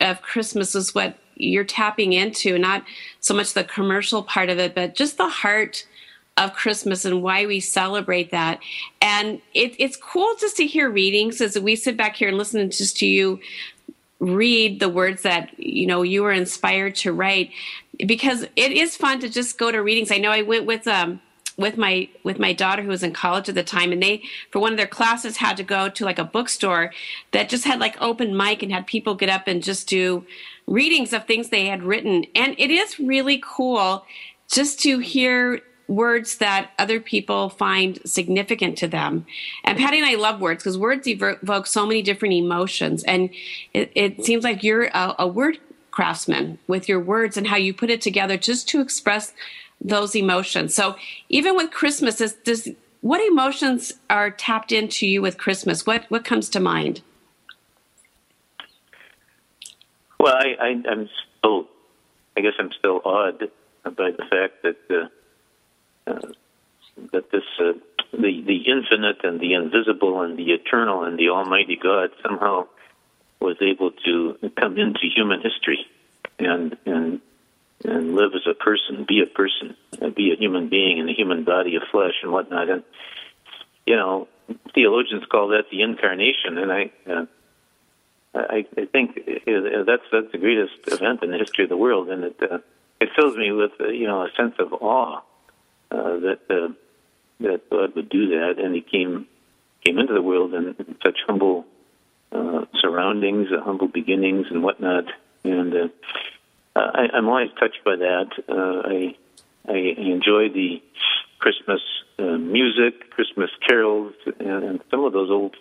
[0.00, 2.84] of Christmas is what you're tapping into, not
[3.20, 5.84] so much the commercial part of it, but just the heart
[6.36, 8.60] of Christmas and why we celebrate that.
[9.00, 12.70] And it, it's cool just to hear readings as we sit back here and listen
[12.70, 13.40] just to you
[14.20, 17.50] read the words that you know you were inspired to write.
[18.04, 20.10] Because it is fun to just go to readings.
[20.10, 21.20] I know i went with um
[21.56, 24.58] with my with my daughter who was in college at the time and they for
[24.58, 26.92] one of their classes had to go to like a bookstore
[27.30, 30.26] that just had like open mic and had people get up and just do
[30.66, 32.24] readings of things they had written.
[32.34, 34.04] And it is really cool
[34.50, 39.26] just to hear words that other people find significant to them.
[39.64, 43.04] And Patty and I love words because words evoke so many different emotions.
[43.04, 43.30] And
[43.72, 45.58] it, it seems like you're a, a word
[45.90, 49.32] craftsman with your words and how you put it together just to express
[49.80, 50.74] those emotions.
[50.74, 50.96] So
[51.28, 52.68] even with Christmas, is, does
[53.00, 55.84] what emotions are tapped into you with Christmas?
[55.86, 57.02] What what comes to mind?
[60.18, 61.68] Well, I, I, I'm still,
[62.34, 63.50] I guess I'm still awed
[63.84, 65.08] by the fact that uh,
[66.06, 67.72] that this uh,
[68.12, 72.66] the the infinite and the invisible and the eternal and the Almighty God somehow
[73.40, 75.86] was able to come into human history
[76.38, 77.20] and and
[77.84, 81.12] and live as a person, be a person, uh, be a human being in a
[81.12, 82.70] human body of flesh and whatnot.
[82.70, 82.82] And
[83.86, 84.28] you know,
[84.74, 86.90] theologians call that the incarnation, and I.
[87.06, 87.26] Uh,
[88.36, 92.08] I, I think uh, that's that's the greatest event in the history of the world,
[92.08, 92.58] and it uh,
[93.00, 95.20] it fills me with uh, you know a sense of awe
[95.94, 96.72] uh, that uh,
[97.40, 99.26] that God would do that, and He came
[99.84, 101.64] came into the world in, in such humble
[102.32, 105.04] uh, surroundings, uh, humble beginnings, and whatnot.
[105.44, 105.88] And uh,
[106.74, 108.30] I, I'm always touched by that.
[108.48, 109.16] Uh, I
[109.66, 110.82] I enjoy the
[111.38, 111.80] Christmas
[112.18, 115.56] uh, music, Christmas carols, and, and some of those old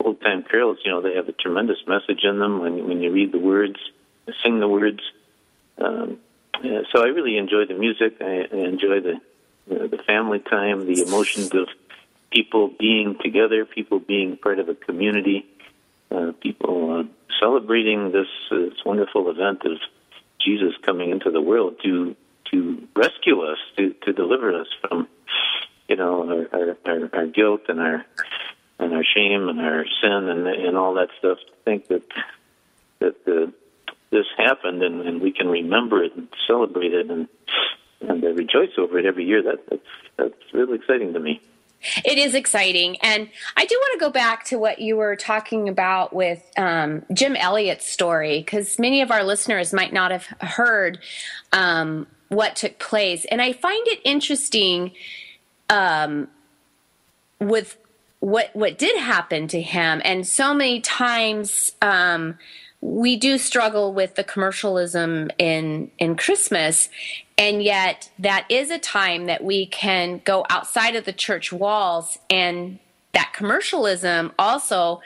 [0.00, 0.78] old time carols.
[0.84, 3.76] You know, they have a tremendous message in them when when you read the words,
[4.42, 5.00] sing the words.
[5.78, 6.18] Um,
[6.62, 8.18] yeah, so I really enjoy the music.
[8.20, 9.20] I, I enjoy the
[9.66, 11.68] the family time, the emotions of
[12.30, 15.46] people being together, people being part of a community,
[16.10, 17.04] uh, people uh,
[17.40, 19.78] celebrating this uh, this wonderful event of
[20.40, 22.16] Jesus coming into the world to
[22.50, 25.08] to rescue us, to to deliver us from
[25.88, 28.04] you know our our, our, guilt and our
[28.78, 31.38] and our shame and our sin and and all that stuff.
[31.38, 32.02] To think that
[32.98, 33.50] that uh,
[34.10, 37.28] this happened, and, and we can remember it and celebrate it and
[38.08, 39.42] and uh, rejoice over it every year.
[39.42, 39.82] That that's
[40.16, 41.40] that's really exciting to me.
[42.04, 42.96] It is exciting.
[43.02, 47.04] And I do want to go back to what you were talking about with um,
[47.12, 51.00] Jim Elliot's story, because many of our listeners might not have heard
[51.52, 53.24] um, what took place.
[53.24, 54.92] And I find it interesting
[55.70, 56.28] um,
[57.40, 57.76] with
[58.20, 62.38] what what did happen to him, and so many times um,
[62.82, 66.90] we do struggle with the commercialism in in Christmas,
[67.38, 72.18] and yet that is a time that we can go outside of the church walls,
[72.28, 72.80] and
[73.12, 75.00] that commercialism also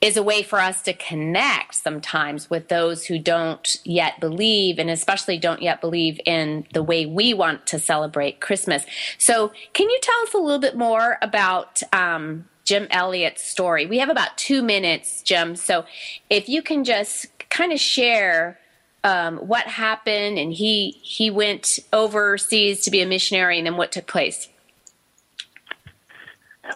[0.00, 4.90] is a way for us to connect sometimes with those who don't yet believe and
[4.90, 8.84] especially don't yet believe in the way we want to celebrate Christmas.
[9.18, 13.86] So, can you tell us a little bit more about um, Jim Elliot's story?
[13.86, 15.56] We have about two minutes, Jim.
[15.56, 15.84] So,
[16.30, 18.58] if you can just kind of share.
[19.06, 23.92] Um, what happened and he he went overseas to be a missionary and then what
[23.92, 24.48] took place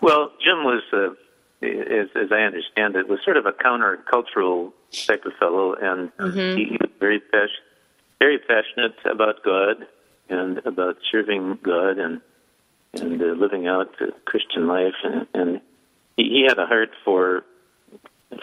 [0.02, 4.72] Well, Jim was, uh, as, as I understand it, was sort of a countercultural
[5.06, 6.10] type of fellow, and
[6.56, 7.50] he, he was very passionate,
[8.18, 9.86] very passionate about God
[10.28, 12.20] and about serving God and
[12.94, 15.60] and uh, living out the Christian life, and, and
[16.18, 17.44] he, he had a heart for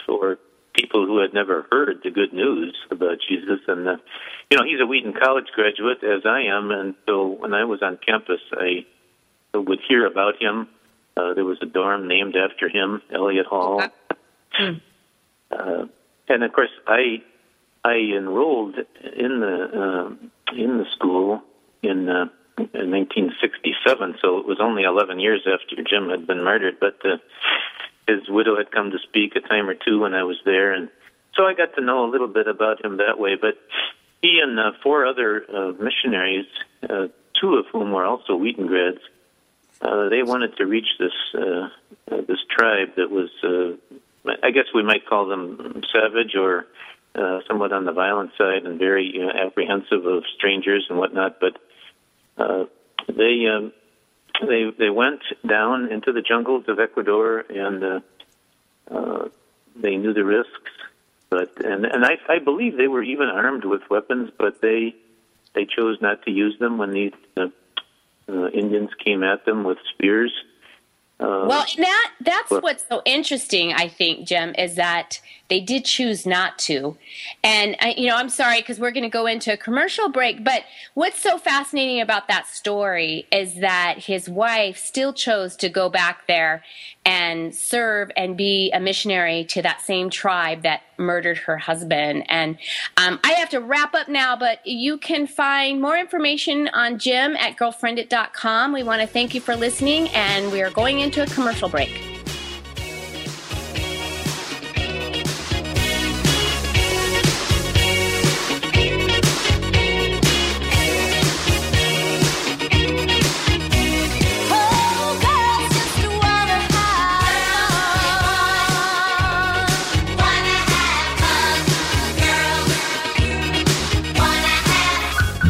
[0.04, 0.38] for
[0.74, 3.60] people who had never heard the good news about Jesus.
[3.68, 3.96] And uh,
[4.50, 7.82] you know, he's a Wheaton College graduate, as I am, and so when I was
[7.82, 8.84] on campus, I
[9.54, 10.68] would hear about him.
[11.16, 13.82] Uh, there was a dorm named after him, Elliott Hall.
[15.48, 15.86] Uh,
[16.28, 17.22] and of course, I
[17.84, 18.74] I enrolled
[19.16, 21.42] in the um, in the school
[21.82, 22.26] in, uh,
[22.58, 24.16] in 1967.
[24.22, 26.78] So it was only 11 years after Jim had been murdered.
[26.80, 27.18] But uh,
[28.06, 30.88] his widow had come to speak a time or two when I was there, and
[31.36, 33.36] so I got to know a little bit about him that way.
[33.40, 33.58] But
[34.22, 36.46] he and uh, four other uh, missionaries,
[36.88, 37.08] uh,
[37.40, 39.00] two of whom were also Wheaton grads,
[39.82, 41.68] uh, they wanted to reach this uh,
[42.10, 46.66] uh, this tribe that was, uh, I guess we might call them savage or
[47.14, 51.40] uh, somewhat on the violent side and very you know, apprehensive of strangers and whatnot.
[51.40, 51.58] But
[52.38, 52.64] uh,
[53.08, 53.72] they um,
[54.40, 58.00] they they went down into the jungles of Ecuador and uh,
[58.90, 59.28] uh,
[59.74, 60.70] they knew the risks.
[61.30, 64.94] But and and I, I believe they were even armed with weapons, but they
[65.54, 67.48] they chose not to use them when these uh,
[68.28, 70.32] uh, Indians came at them with spears.
[71.18, 75.60] Uh, Well, and that that's Well- what's so interesting, I think, Jim, is that they
[75.60, 76.98] did choose not to.
[77.42, 80.42] And I, you know, I'm sorry because we're going to go into a commercial break,
[80.42, 80.64] but
[80.94, 86.26] what's so fascinating about that story is that his wife still chose to go back
[86.26, 86.64] there
[87.06, 92.24] and serve and be a missionary to that same tribe that murdered her husband.
[92.28, 92.58] And
[92.96, 97.36] um, I have to wrap up now, but you can find more information on Jim
[97.36, 98.72] at girlfriendit.com.
[98.72, 102.15] We want to thank you for listening, and we are going into a commercial break.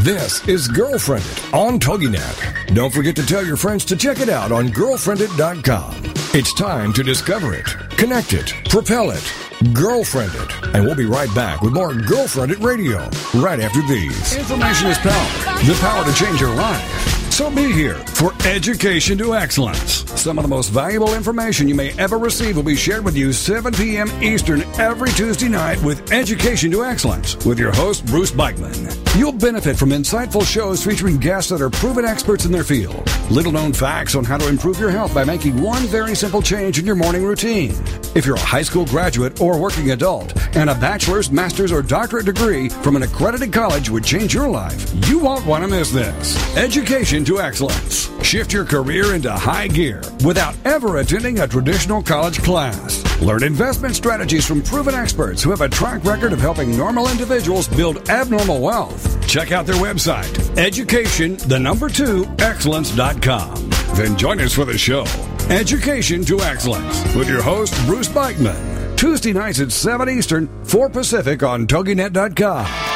[0.07, 2.73] This is Girlfriendit on TogiNet.
[2.77, 5.95] Don't forget to tell your friends to check it out on girlfriendit.com.
[6.33, 7.67] It's time to discover it,
[7.99, 9.35] connect it, propel it,
[9.73, 10.75] girlfriend it.
[10.77, 12.99] And we'll be right back with more Girlfriendit Radio
[13.35, 14.37] right after these.
[14.37, 17.26] Information is power, the power to change your life.
[17.37, 20.11] So be here for Education to Excellence.
[20.19, 23.31] Some of the most valuable information you may ever receive will be shared with you
[23.31, 24.09] 7 p.m.
[24.23, 28.97] Eastern every Tuesday night with Education to Excellence with your host, Bruce Beichman.
[29.19, 33.07] You'll benefit from insightful shows featuring guests that are proven experts in their field.
[33.31, 36.79] Little known facts on how to improve your health by making one very simple change
[36.79, 37.73] in your morning routine.
[38.15, 42.25] If you're a high school graduate or working adult and a bachelor's, master's, or doctorate
[42.25, 46.57] degree from an accredited college would change your life, you won't want to miss this.
[46.57, 48.11] Education to Excellence.
[48.25, 53.05] Shift your career into high gear without ever attending a traditional college class.
[53.21, 57.69] Learn investment strategies from proven experts who have a track record of helping normal individuals
[57.69, 59.27] build abnormal wealth.
[59.29, 63.71] Check out their website, education, the number two, excellence.com.
[63.95, 65.05] Then join us for the show,
[65.49, 68.97] Education to Excellence, with your host, Bruce Beichman.
[68.97, 72.96] Tuesday nights at 7 Eastern, 4 Pacific on TogiNet.com.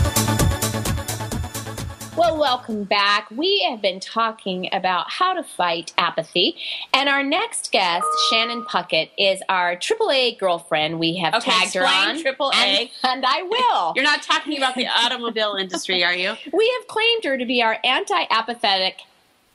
[2.41, 3.29] Welcome back.
[3.29, 6.55] We have been talking about how to fight apathy.
[6.91, 10.97] And our next guest, Shannon Puckett, is our AAA girlfriend.
[10.97, 12.15] We have Okay, tagged her on.
[12.15, 12.55] AAA.
[12.55, 13.93] And, and I will.
[13.95, 16.33] You're not talking about the automobile industry, are you?
[16.51, 19.01] we have claimed her to be our anti apathetic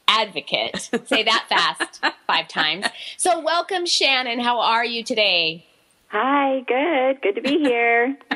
[0.06, 0.88] advocate.
[1.06, 2.86] Say that fast five times.
[3.16, 4.38] So, welcome, Shannon.
[4.38, 5.66] How are you today?
[6.08, 7.20] Hi, good.
[7.20, 8.16] Good to be here.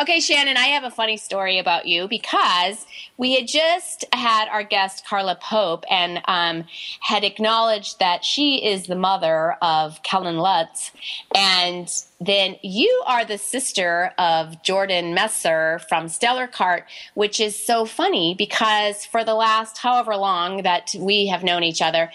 [0.00, 2.86] Okay, Shannon, I have a funny story about you because
[3.16, 6.64] we had just had our guest Karla Pope and um,
[7.00, 10.92] had acknowledged that she is the mother of Kellan Lutz,
[11.34, 16.82] and then you are the sister of Jordan Messer from Stellar Kart,
[17.14, 21.80] which is so funny because for the last however long that we have known each
[21.80, 22.10] other,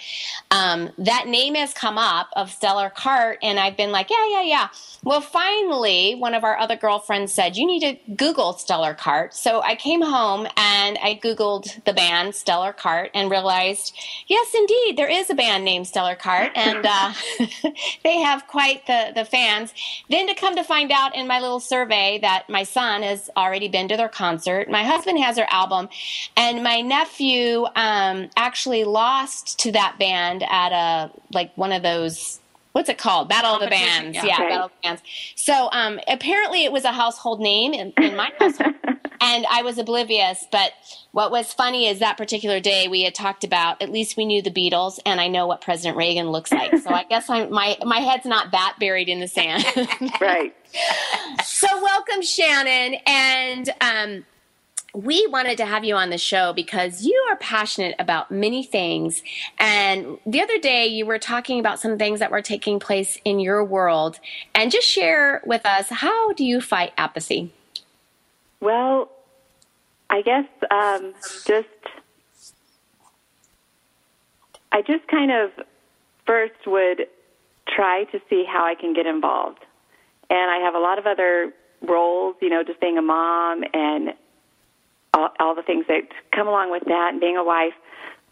[0.51, 4.41] um, that name has come up of Stellar Kart, and I've been like, yeah, yeah,
[4.43, 4.68] yeah.
[5.04, 9.34] Well, finally, one of our other girlfriends said, you need to Google Stellar Kart.
[9.34, 13.95] So I came home and I Googled the band Stellar Kart and realized,
[14.28, 17.14] yes, indeed, there is a band named Stellar Kart, and uh,
[18.04, 19.74] they have quite the, the fans.
[20.10, 23.68] Then to come to find out in my little survey that my son has already
[23.68, 25.89] been to their concert, my husband has their album,
[26.36, 32.39] and my nephew um, actually lost to that band at a like one of those.
[32.74, 33.30] What's it called?
[33.30, 34.15] Battle of the Bands.
[34.15, 34.26] yeah.
[34.26, 34.49] Yeah, Okay.
[34.49, 35.01] Battle of the Bands.
[35.36, 38.74] So um, apparently it was a household name in, in my household.
[39.21, 40.45] and I was oblivious.
[40.51, 40.71] But
[41.11, 44.41] what was funny is that particular day we had talked about at least we knew
[44.41, 46.76] the Beatles, and I know what President Reagan looks like.
[46.80, 49.63] So I guess I'm, my my head's not that buried in the sand.
[50.19, 50.55] Right.
[51.45, 54.26] so welcome, Shannon, and um,
[54.94, 59.24] we wanted to have you on the show because you are passionate about many things.
[59.58, 63.39] And the other day, you were talking about some things that were taking place in
[63.39, 64.20] your world,
[64.54, 67.52] and just share with us how do you fight apathy?
[68.60, 69.10] Well,
[70.10, 71.14] I guess um,
[71.46, 71.68] just
[74.72, 75.52] I just kind of
[76.26, 77.08] first would
[77.68, 79.66] try to see how I can get involved,
[80.30, 84.14] and I have a lot of other roles, you know, just being a mom and
[85.24, 87.74] all, all the things that come along with that, and being a wife.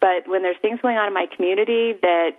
[0.00, 2.36] But when there's things going on in my community that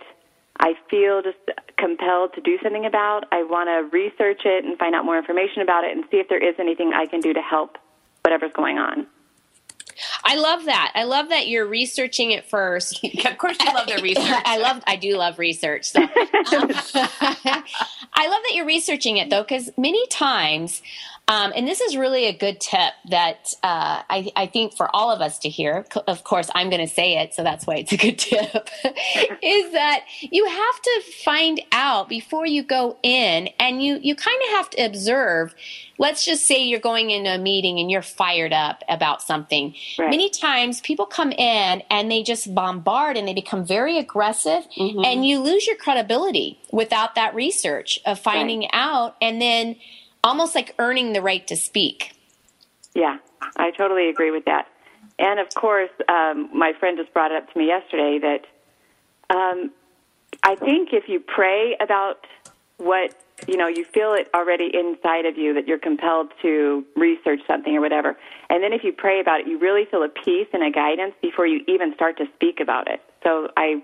[0.60, 1.38] I feel just
[1.76, 5.62] compelled to do something about, I want to research it and find out more information
[5.62, 7.78] about it and see if there is anything I can do to help
[8.22, 9.06] whatever's going on.
[10.24, 10.92] I love that.
[10.94, 13.04] I love that you're researching it first.
[13.26, 14.24] of course, you love the research.
[14.44, 14.82] I love.
[14.86, 15.90] I do love research.
[15.90, 16.02] So.
[16.02, 16.10] Um,
[18.16, 20.82] I love that you're researching it though, because many times,
[21.28, 25.10] um, and this is really a good tip that uh, I, I think for all
[25.10, 25.84] of us to hear.
[26.06, 28.68] Of course, I'm going to say it, so that's why it's a good tip.
[29.42, 34.40] is that you have to find out before you go in, and you you kind
[34.44, 35.54] of have to observe.
[35.98, 39.74] Let's just say you're going into a meeting and you're fired up about something.
[39.98, 40.10] Right.
[40.10, 45.26] Many times people come in and they just bombard and they become very aggressive and
[45.26, 49.76] you lose your credibility without that research of finding out and then
[50.24, 52.16] almost like earning the right to speak.
[52.94, 53.18] Yeah,
[53.56, 54.68] I totally agree with that.
[55.18, 58.46] And of course, um, my friend just brought it up to me yesterday that
[59.34, 59.70] um,
[60.42, 62.26] I think if you pray about
[62.78, 63.14] what
[63.48, 67.76] you know, you feel it already inside of you that you're compelled to research something
[67.76, 68.16] or whatever,
[68.48, 71.14] and then if you pray about it, you really feel a peace and a guidance
[71.20, 73.00] before you even start to speak about it.
[73.22, 73.82] So I,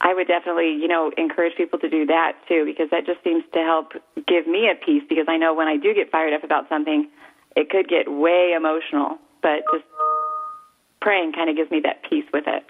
[0.00, 3.44] I would definitely, you know, encourage people to do that too because that just seems
[3.52, 3.92] to help
[4.26, 7.08] give me a peace because I know when I do get fired up about something,
[7.56, 9.84] it could get way emotional, but just
[11.00, 12.64] praying kind of gives me that peace with it.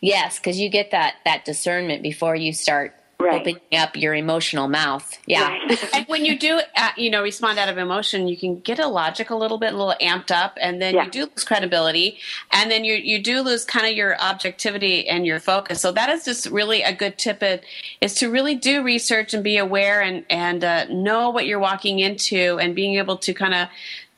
[0.00, 3.40] Yes, because you get that that discernment before you start Right.
[3.40, 5.18] opening up your emotional mouth.
[5.26, 5.48] Yeah.
[5.48, 5.84] Right.
[5.94, 8.86] and when you do, uh, you know, respond out of emotion, you can get a
[8.86, 11.04] logic a little bit, a little amped up, and then Yeah.
[11.04, 12.18] you do lose credibility,
[12.52, 15.80] and then you you do lose kind of your objectivity and your focus.
[15.80, 17.42] So that is just really a good tip.
[17.42, 17.64] It
[18.00, 21.98] is to really do research and be aware and and uh, know what you're walking
[22.00, 23.68] into, and being able to kind of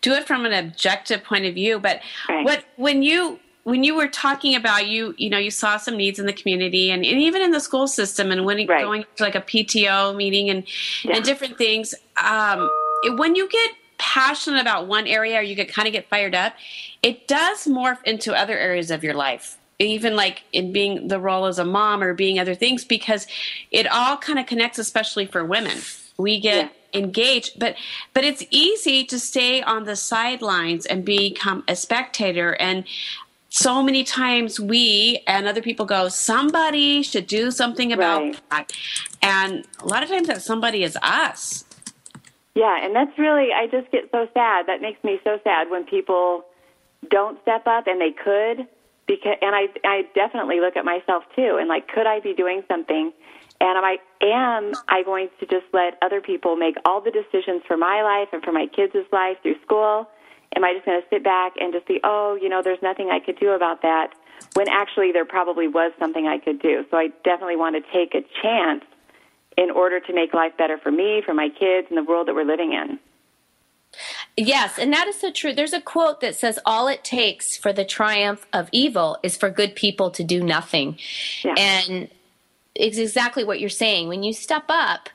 [0.00, 1.78] do it from an objective point of view.
[1.78, 2.44] But Right.
[2.44, 6.18] what when you when you were talking about you you know you saw some needs
[6.18, 8.82] in the community and, and even in the school system and when Right.
[8.82, 10.64] going to like a PTO meeting and
[11.04, 11.16] Yeah.
[11.16, 12.68] and different things um,
[13.04, 16.34] it- when you get passionate about one area or you get kind of get fired
[16.34, 16.54] up
[17.02, 21.46] it does morph into other areas of your life even like in being the role
[21.46, 23.26] as a mom or being other things because
[23.70, 25.78] it all kind of connects especially for women
[26.18, 27.74] we get engaged but
[28.12, 32.84] but it's easy to stay on the sidelines and become a spectator and
[33.54, 38.40] so many times we and other people go somebody should do something about Right.
[38.50, 38.72] that
[39.20, 41.64] and a lot of times that somebody is us
[42.54, 44.66] Yeah, and that's really I just get so sad.
[44.66, 46.44] That makes me so sad when people
[47.08, 48.66] don't step up and they could
[49.06, 52.62] because and I I definitely look at myself too and like could I be doing
[52.68, 53.12] something
[53.60, 57.62] and am I am I going to just let other people make all the decisions
[57.66, 60.08] for my life and for my kids' life through school?
[60.56, 63.10] Am I just going to sit back and just be, "Oh, you know, there's nothing
[63.10, 64.12] I could do about that."
[64.54, 66.84] When actually there probably was something I could do.
[66.90, 68.84] So I definitely want to take a chance
[69.56, 72.34] in order to make life better for me, for my kids, and the world that
[72.34, 72.98] we're living in.
[74.36, 75.52] Yes, and that is so true.
[75.52, 79.50] There's a quote that says, All it takes for the triumph of evil is for
[79.50, 80.98] good people to do nothing.
[81.44, 81.54] Yeah.
[81.58, 82.08] And
[82.74, 84.08] it's exactly what you're saying.
[84.08, 85.10] When you step up,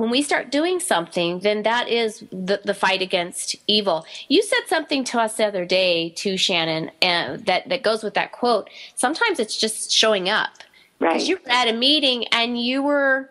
[0.00, 4.06] when we start doing something, then that is the, the fight against evil.
[4.28, 8.14] You said something to us the other day, too, Shannon, and that, that goes with
[8.14, 8.70] that quote.
[8.94, 10.48] Sometimes it's just showing up.
[11.00, 11.12] Right.
[11.12, 13.28] Because you were at a meeting and you were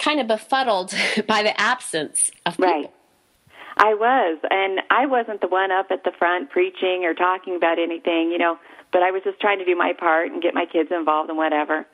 [0.00, 0.92] kind of befuddled
[1.28, 2.72] by the absence of people.
[2.72, 2.90] Right.
[3.76, 7.78] I was, and I wasn't the one up at the front preaching or talking about
[7.78, 8.58] anything, you know,
[8.92, 11.38] but I was just trying to do my part and get my kids involved and
[11.38, 11.86] whatever.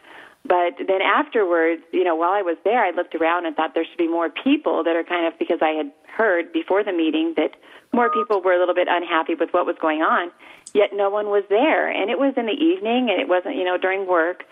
[0.44, 3.84] But then afterwards, you know, while I was there, I looked around and thought there
[3.84, 7.34] should be more people that are kind of because I had heard before the meeting
[7.36, 7.52] that
[7.92, 10.30] more people were a little bit unhappy with what was going on,
[10.72, 11.90] yet no one was there.
[11.90, 14.44] And it was in the evening and it wasn't, you know, during work.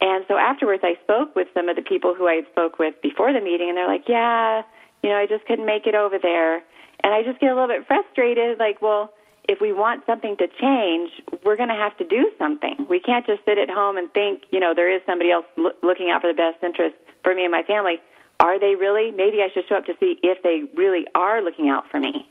[0.00, 3.00] And so afterwards I spoke with some of the people who I had spoke with
[3.00, 4.62] before the meeting and they're like, "Yeah,
[5.02, 6.62] you know, I just couldn't make it over there."
[7.02, 9.12] And I just get a little bit frustrated like, well,
[9.48, 11.10] if we want something to change,
[11.44, 12.86] we're going to have to do something.
[12.88, 15.72] We can't just sit at home and think, you know, there is somebody else lo-
[15.82, 18.00] looking out for the best interest for me and my family.
[18.40, 19.10] Are they really?
[19.12, 22.28] Maybe I should show up to see if they really are looking out for me.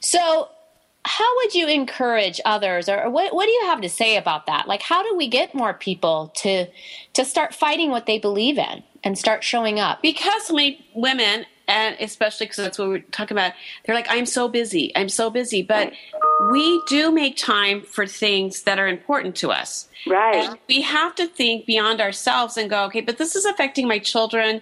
[0.00, 0.48] So,
[1.06, 4.66] how would you encourage others, or what, what do you have to say about that?
[4.66, 6.66] Like, how do we get more people to
[7.14, 10.02] to start fighting what they believe in and start showing up?
[10.02, 13.52] because so many women and especially because that's what we're talking about.
[13.84, 14.92] They're like i'm so busy.
[14.96, 15.62] I'm so busy.
[15.62, 15.92] But
[16.50, 19.88] we do make time for things that are important to us.
[20.06, 20.50] Right.
[20.50, 23.98] and we have to think beyond ourselves and go okay but this is affecting my
[23.98, 24.60] children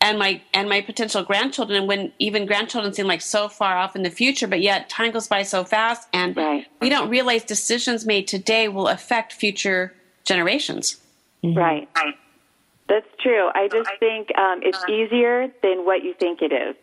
[0.00, 3.94] and my and my potential grandchildren and when even grandchildren seem like so far off
[3.94, 6.66] in the future but yet time goes by so fast and Right.
[6.80, 10.96] we don't realize decisions made today will affect future generations.
[11.44, 11.88] Right.
[12.88, 13.48] That's true.
[13.54, 16.76] I just think um, it's easier than what you think it is.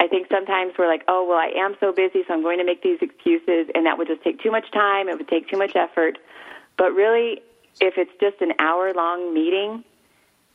[0.00, 2.64] I think sometimes we're like, oh, well, I am so busy, so I'm going to
[2.64, 5.08] make these excuses, and that would just take too much time.
[5.08, 6.18] It would take too much effort.
[6.76, 7.42] But really,
[7.80, 9.84] if it's just an hour long meeting,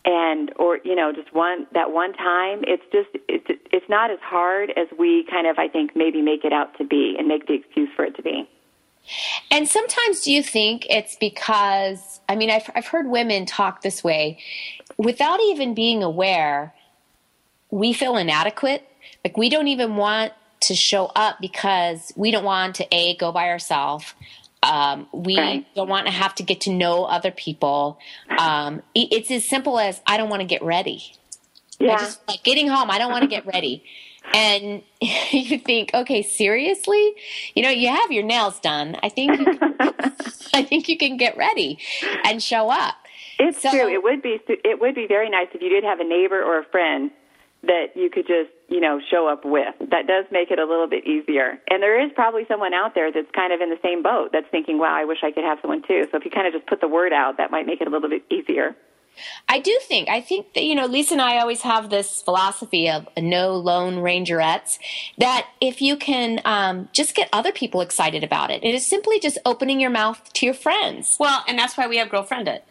[0.06, 4.20] and or you know just one that one time, it's just it's it's not as
[4.22, 7.48] hard as we kind of I think maybe make it out to be and make
[7.48, 8.50] the excuse for it to be.
[9.52, 14.04] And sometimes, do you think it's because, I mean, I've, I've heard women talk this
[14.04, 14.40] way
[14.98, 16.74] without even being aware,
[17.72, 18.88] we feel inadequate.
[19.24, 23.32] Like, we don't even want to show up because we don't want to, A, go
[23.32, 24.14] by ourselves.
[24.62, 25.76] Um, we Right.
[25.76, 28.00] don't want to have to get to know other people.
[28.38, 31.04] Um, it- it's as simple as I don't want to get ready.
[31.80, 31.98] Yeah.
[31.98, 32.90] Just like getting home.
[32.90, 33.84] I don't want to get ready.
[34.34, 37.16] And you think, okay, seriously?
[37.56, 38.98] You know, you have your nails done.
[39.04, 39.76] I think you can,
[40.54, 41.80] I think you can get ready
[42.24, 42.96] and show up.
[43.40, 43.88] It's So- true.
[43.92, 46.60] It would be it would be very nice if you did have a neighbor or
[46.60, 47.12] a friend
[47.64, 49.74] that you could just, you know, show up with.
[49.90, 51.60] That does make it a little bit easier.
[51.70, 54.48] And there is probably someone out there that's kind of in the same boat that's
[54.52, 56.06] thinking, wow, I wish I could have someone too.
[56.12, 57.90] So if you kind of just put the word out, that might make it a
[57.90, 58.76] little bit easier.
[59.48, 60.10] I do think.
[60.10, 63.96] I think that, you know, Lisa and I always have this philosophy of no lone
[63.96, 64.80] rangerettes
[65.18, 69.20] that if you can um, just get other people excited about it, it is simply
[69.20, 71.18] just opening your mouth to your friends.
[71.20, 72.62] Well, and that's why we have Girlfriendit.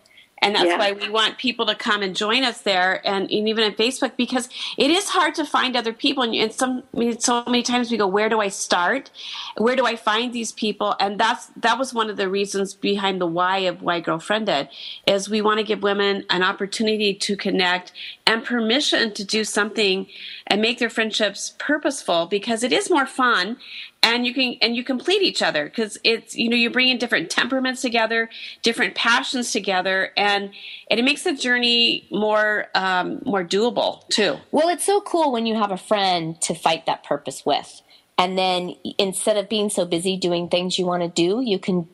[0.43, 0.79] And that's Yeah.
[0.79, 4.13] why we want people to come and join us there, and, and even at Facebook,
[4.17, 6.23] because it is hard to find other people.
[6.25, 9.11] And, and some, I mean, so many times we go, "Where do I start?
[9.57, 13.21] Where do I find these people?" And that's that was one of the reasons behind
[13.21, 14.69] the why of why Girlfriendit
[15.07, 17.93] is we want to give women an opportunity to connect
[18.27, 20.07] and permission to do something
[20.53, 23.57] and make their friendships purposeful because it is more fun
[24.03, 27.31] and you can and you complete each other because it's you know you're bringing different
[27.31, 28.29] temperaments together
[28.61, 30.51] different passions together and,
[30.91, 35.47] and it makes the journey more um, more doable too Well, it's so cool when
[35.47, 37.81] you have a friend to fight that purpose with.
[38.19, 41.89] And then instead of being so busy doing things you want to do, you can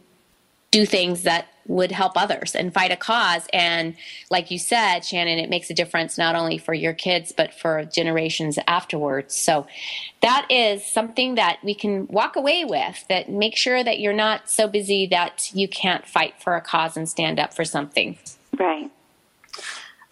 [0.72, 3.46] do things that would help others and fight a cause.
[3.52, 3.94] And
[4.30, 7.84] like you said, Shannon, it makes a difference not only for your kids, but for
[7.84, 9.34] generations afterwards.
[9.34, 9.66] So
[10.22, 14.50] that is something that we can walk away with that make sure that you're not
[14.50, 18.18] so busy that you can't fight for a cause and stand up for something.
[18.58, 18.90] Right.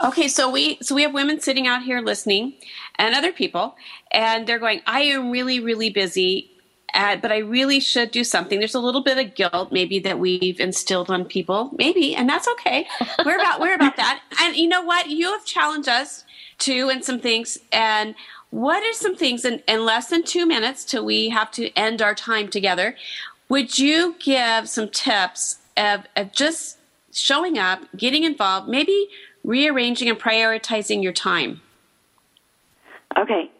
[0.03, 2.53] Okay, so we so we have women sitting out here listening,
[2.97, 3.77] and other people,
[4.11, 4.83] and they're going.
[4.87, 6.51] I am really really busy,
[6.95, 8.59] uh, but I really should do something.
[8.59, 12.49] There's a little bit of guilt maybe that we've instilled on people, maybe, and that's
[12.49, 12.87] okay.
[13.25, 14.23] We're about we're about that.
[14.41, 15.11] And you know what?
[15.11, 16.25] You have challenged us
[16.59, 17.59] too in some things.
[17.73, 18.15] And
[18.51, 22.01] what are some things in, in less than two minutes till we have to end
[22.01, 22.97] our time together?
[23.49, 26.79] Would you give some tips of, of just
[27.13, 29.09] showing up, getting involved, maybe
[29.45, 31.61] rearranging and prioritizing your time?
[33.17, 33.51] Okay.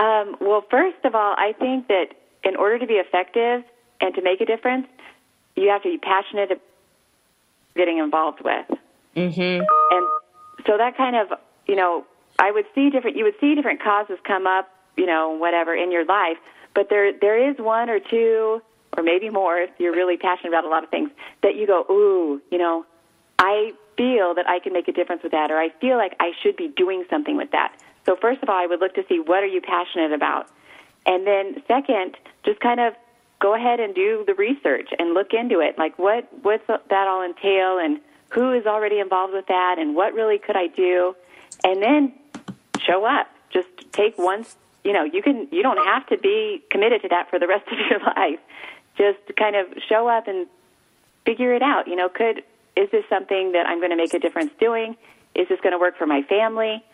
[0.00, 2.08] Um, well, first of all, I think that
[2.46, 3.64] in order to be effective
[4.00, 4.86] and to make a difference,
[5.56, 6.62] you have to be passionate about
[7.74, 8.66] getting involved with.
[9.16, 9.64] Mm-hmm.
[9.90, 10.06] And
[10.66, 12.06] so that kind of, you know,
[12.38, 15.92] I would see different, you would see different causes come up, you know, whatever in
[15.92, 16.38] your life,
[16.74, 18.62] but there, there is one or two,
[18.96, 21.10] or maybe more if you're really passionate about a lot of things,
[21.42, 22.86] that you go, ooh, you know,
[23.38, 26.32] I feel that I can make a difference with that, or I feel like I
[26.42, 27.74] should be doing something with that.
[28.06, 30.48] So first of all, I would look to see what are you passionate about,
[31.06, 32.94] and then second, just kind of
[33.40, 35.78] go ahead and do the research and look into it.
[35.78, 38.00] Like what what's that all entail, and
[38.30, 41.14] who is already involved with that, and what really could I do,
[41.64, 42.12] and then
[42.80, 43.28] show up.
[43.50, 44.44] Just take one.
[44.84, 45.48] You know, you can.
[45.50, 48.40] You don't have to be committed to that for the rest of your life.
[48.96, 50.46] Just kind of show up and
[51.24, 51.86] figure it out.
[51.88, 52.42] You know, could
[52.76, 54.96] is this something that I'm going to make a difference doing?
[55.34, 56.84] Is this going to work for my family?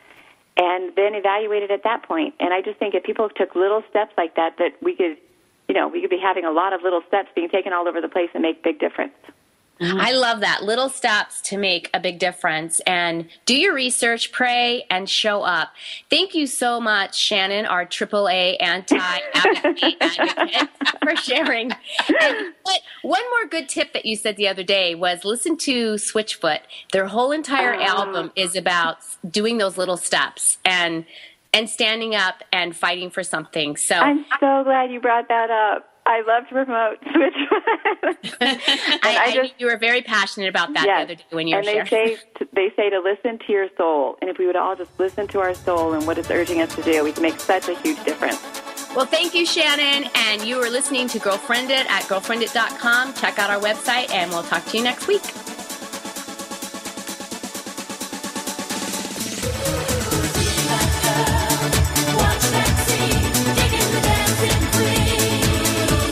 [0.56, 2.34] And then evaluate it at that point.
[2.38, 5.16] And I just think if people took little steps like that, that we could,
[5.68, 8.00] you know, we could be having a lot of little steps being taken all over
[8.00, 9.14] the place and make big difference.
[9.82, 10.00] Mm-hmm.
[10.00, 10.62] I love that.
[10.62, 12.80] Little steps to make a big difference.
[12.80, 15.72] And do your research, pray, and show up.
[16.08, 18.96] Thank you so much, Shannon, our AAA anti
[19.34, 20.02] advocate
[21.02, 21.72] for sharing.
[21.72, 25.94] And what, one more good tip that you said the other day was listen to
[25.94, 26.60] Switchfoot.
[26.92, 27.82] Their whole entire oh.
[27.82, 31.04] album is about doing those little steps and
[31.54, 33.76] and standing up and fighting for something.
[33.76, 35.91] So I'm so glad you brought that up.
[36.04, 38.38] I love to promote Switch.
[38.40, 40.98] I, I, knew you were very passionate about that Yes.
[40.98, 42.16] the other day when you were and they sharing.
[42.16, 44.90] say to, they say to listen to your soul, and if we would all just
[44.98, 47.68] listen to our soul and what it's urging us to do, we can make such
[47.68, 48.40] a huge difference.
[48.96, 50.10] Well, thank you, Shannon.
[50.14, 53.14] And you are listening to Girlfriendit at girlfriendit.com.
[53.14, 55.22] Check out our website, and we'll talk to you next week.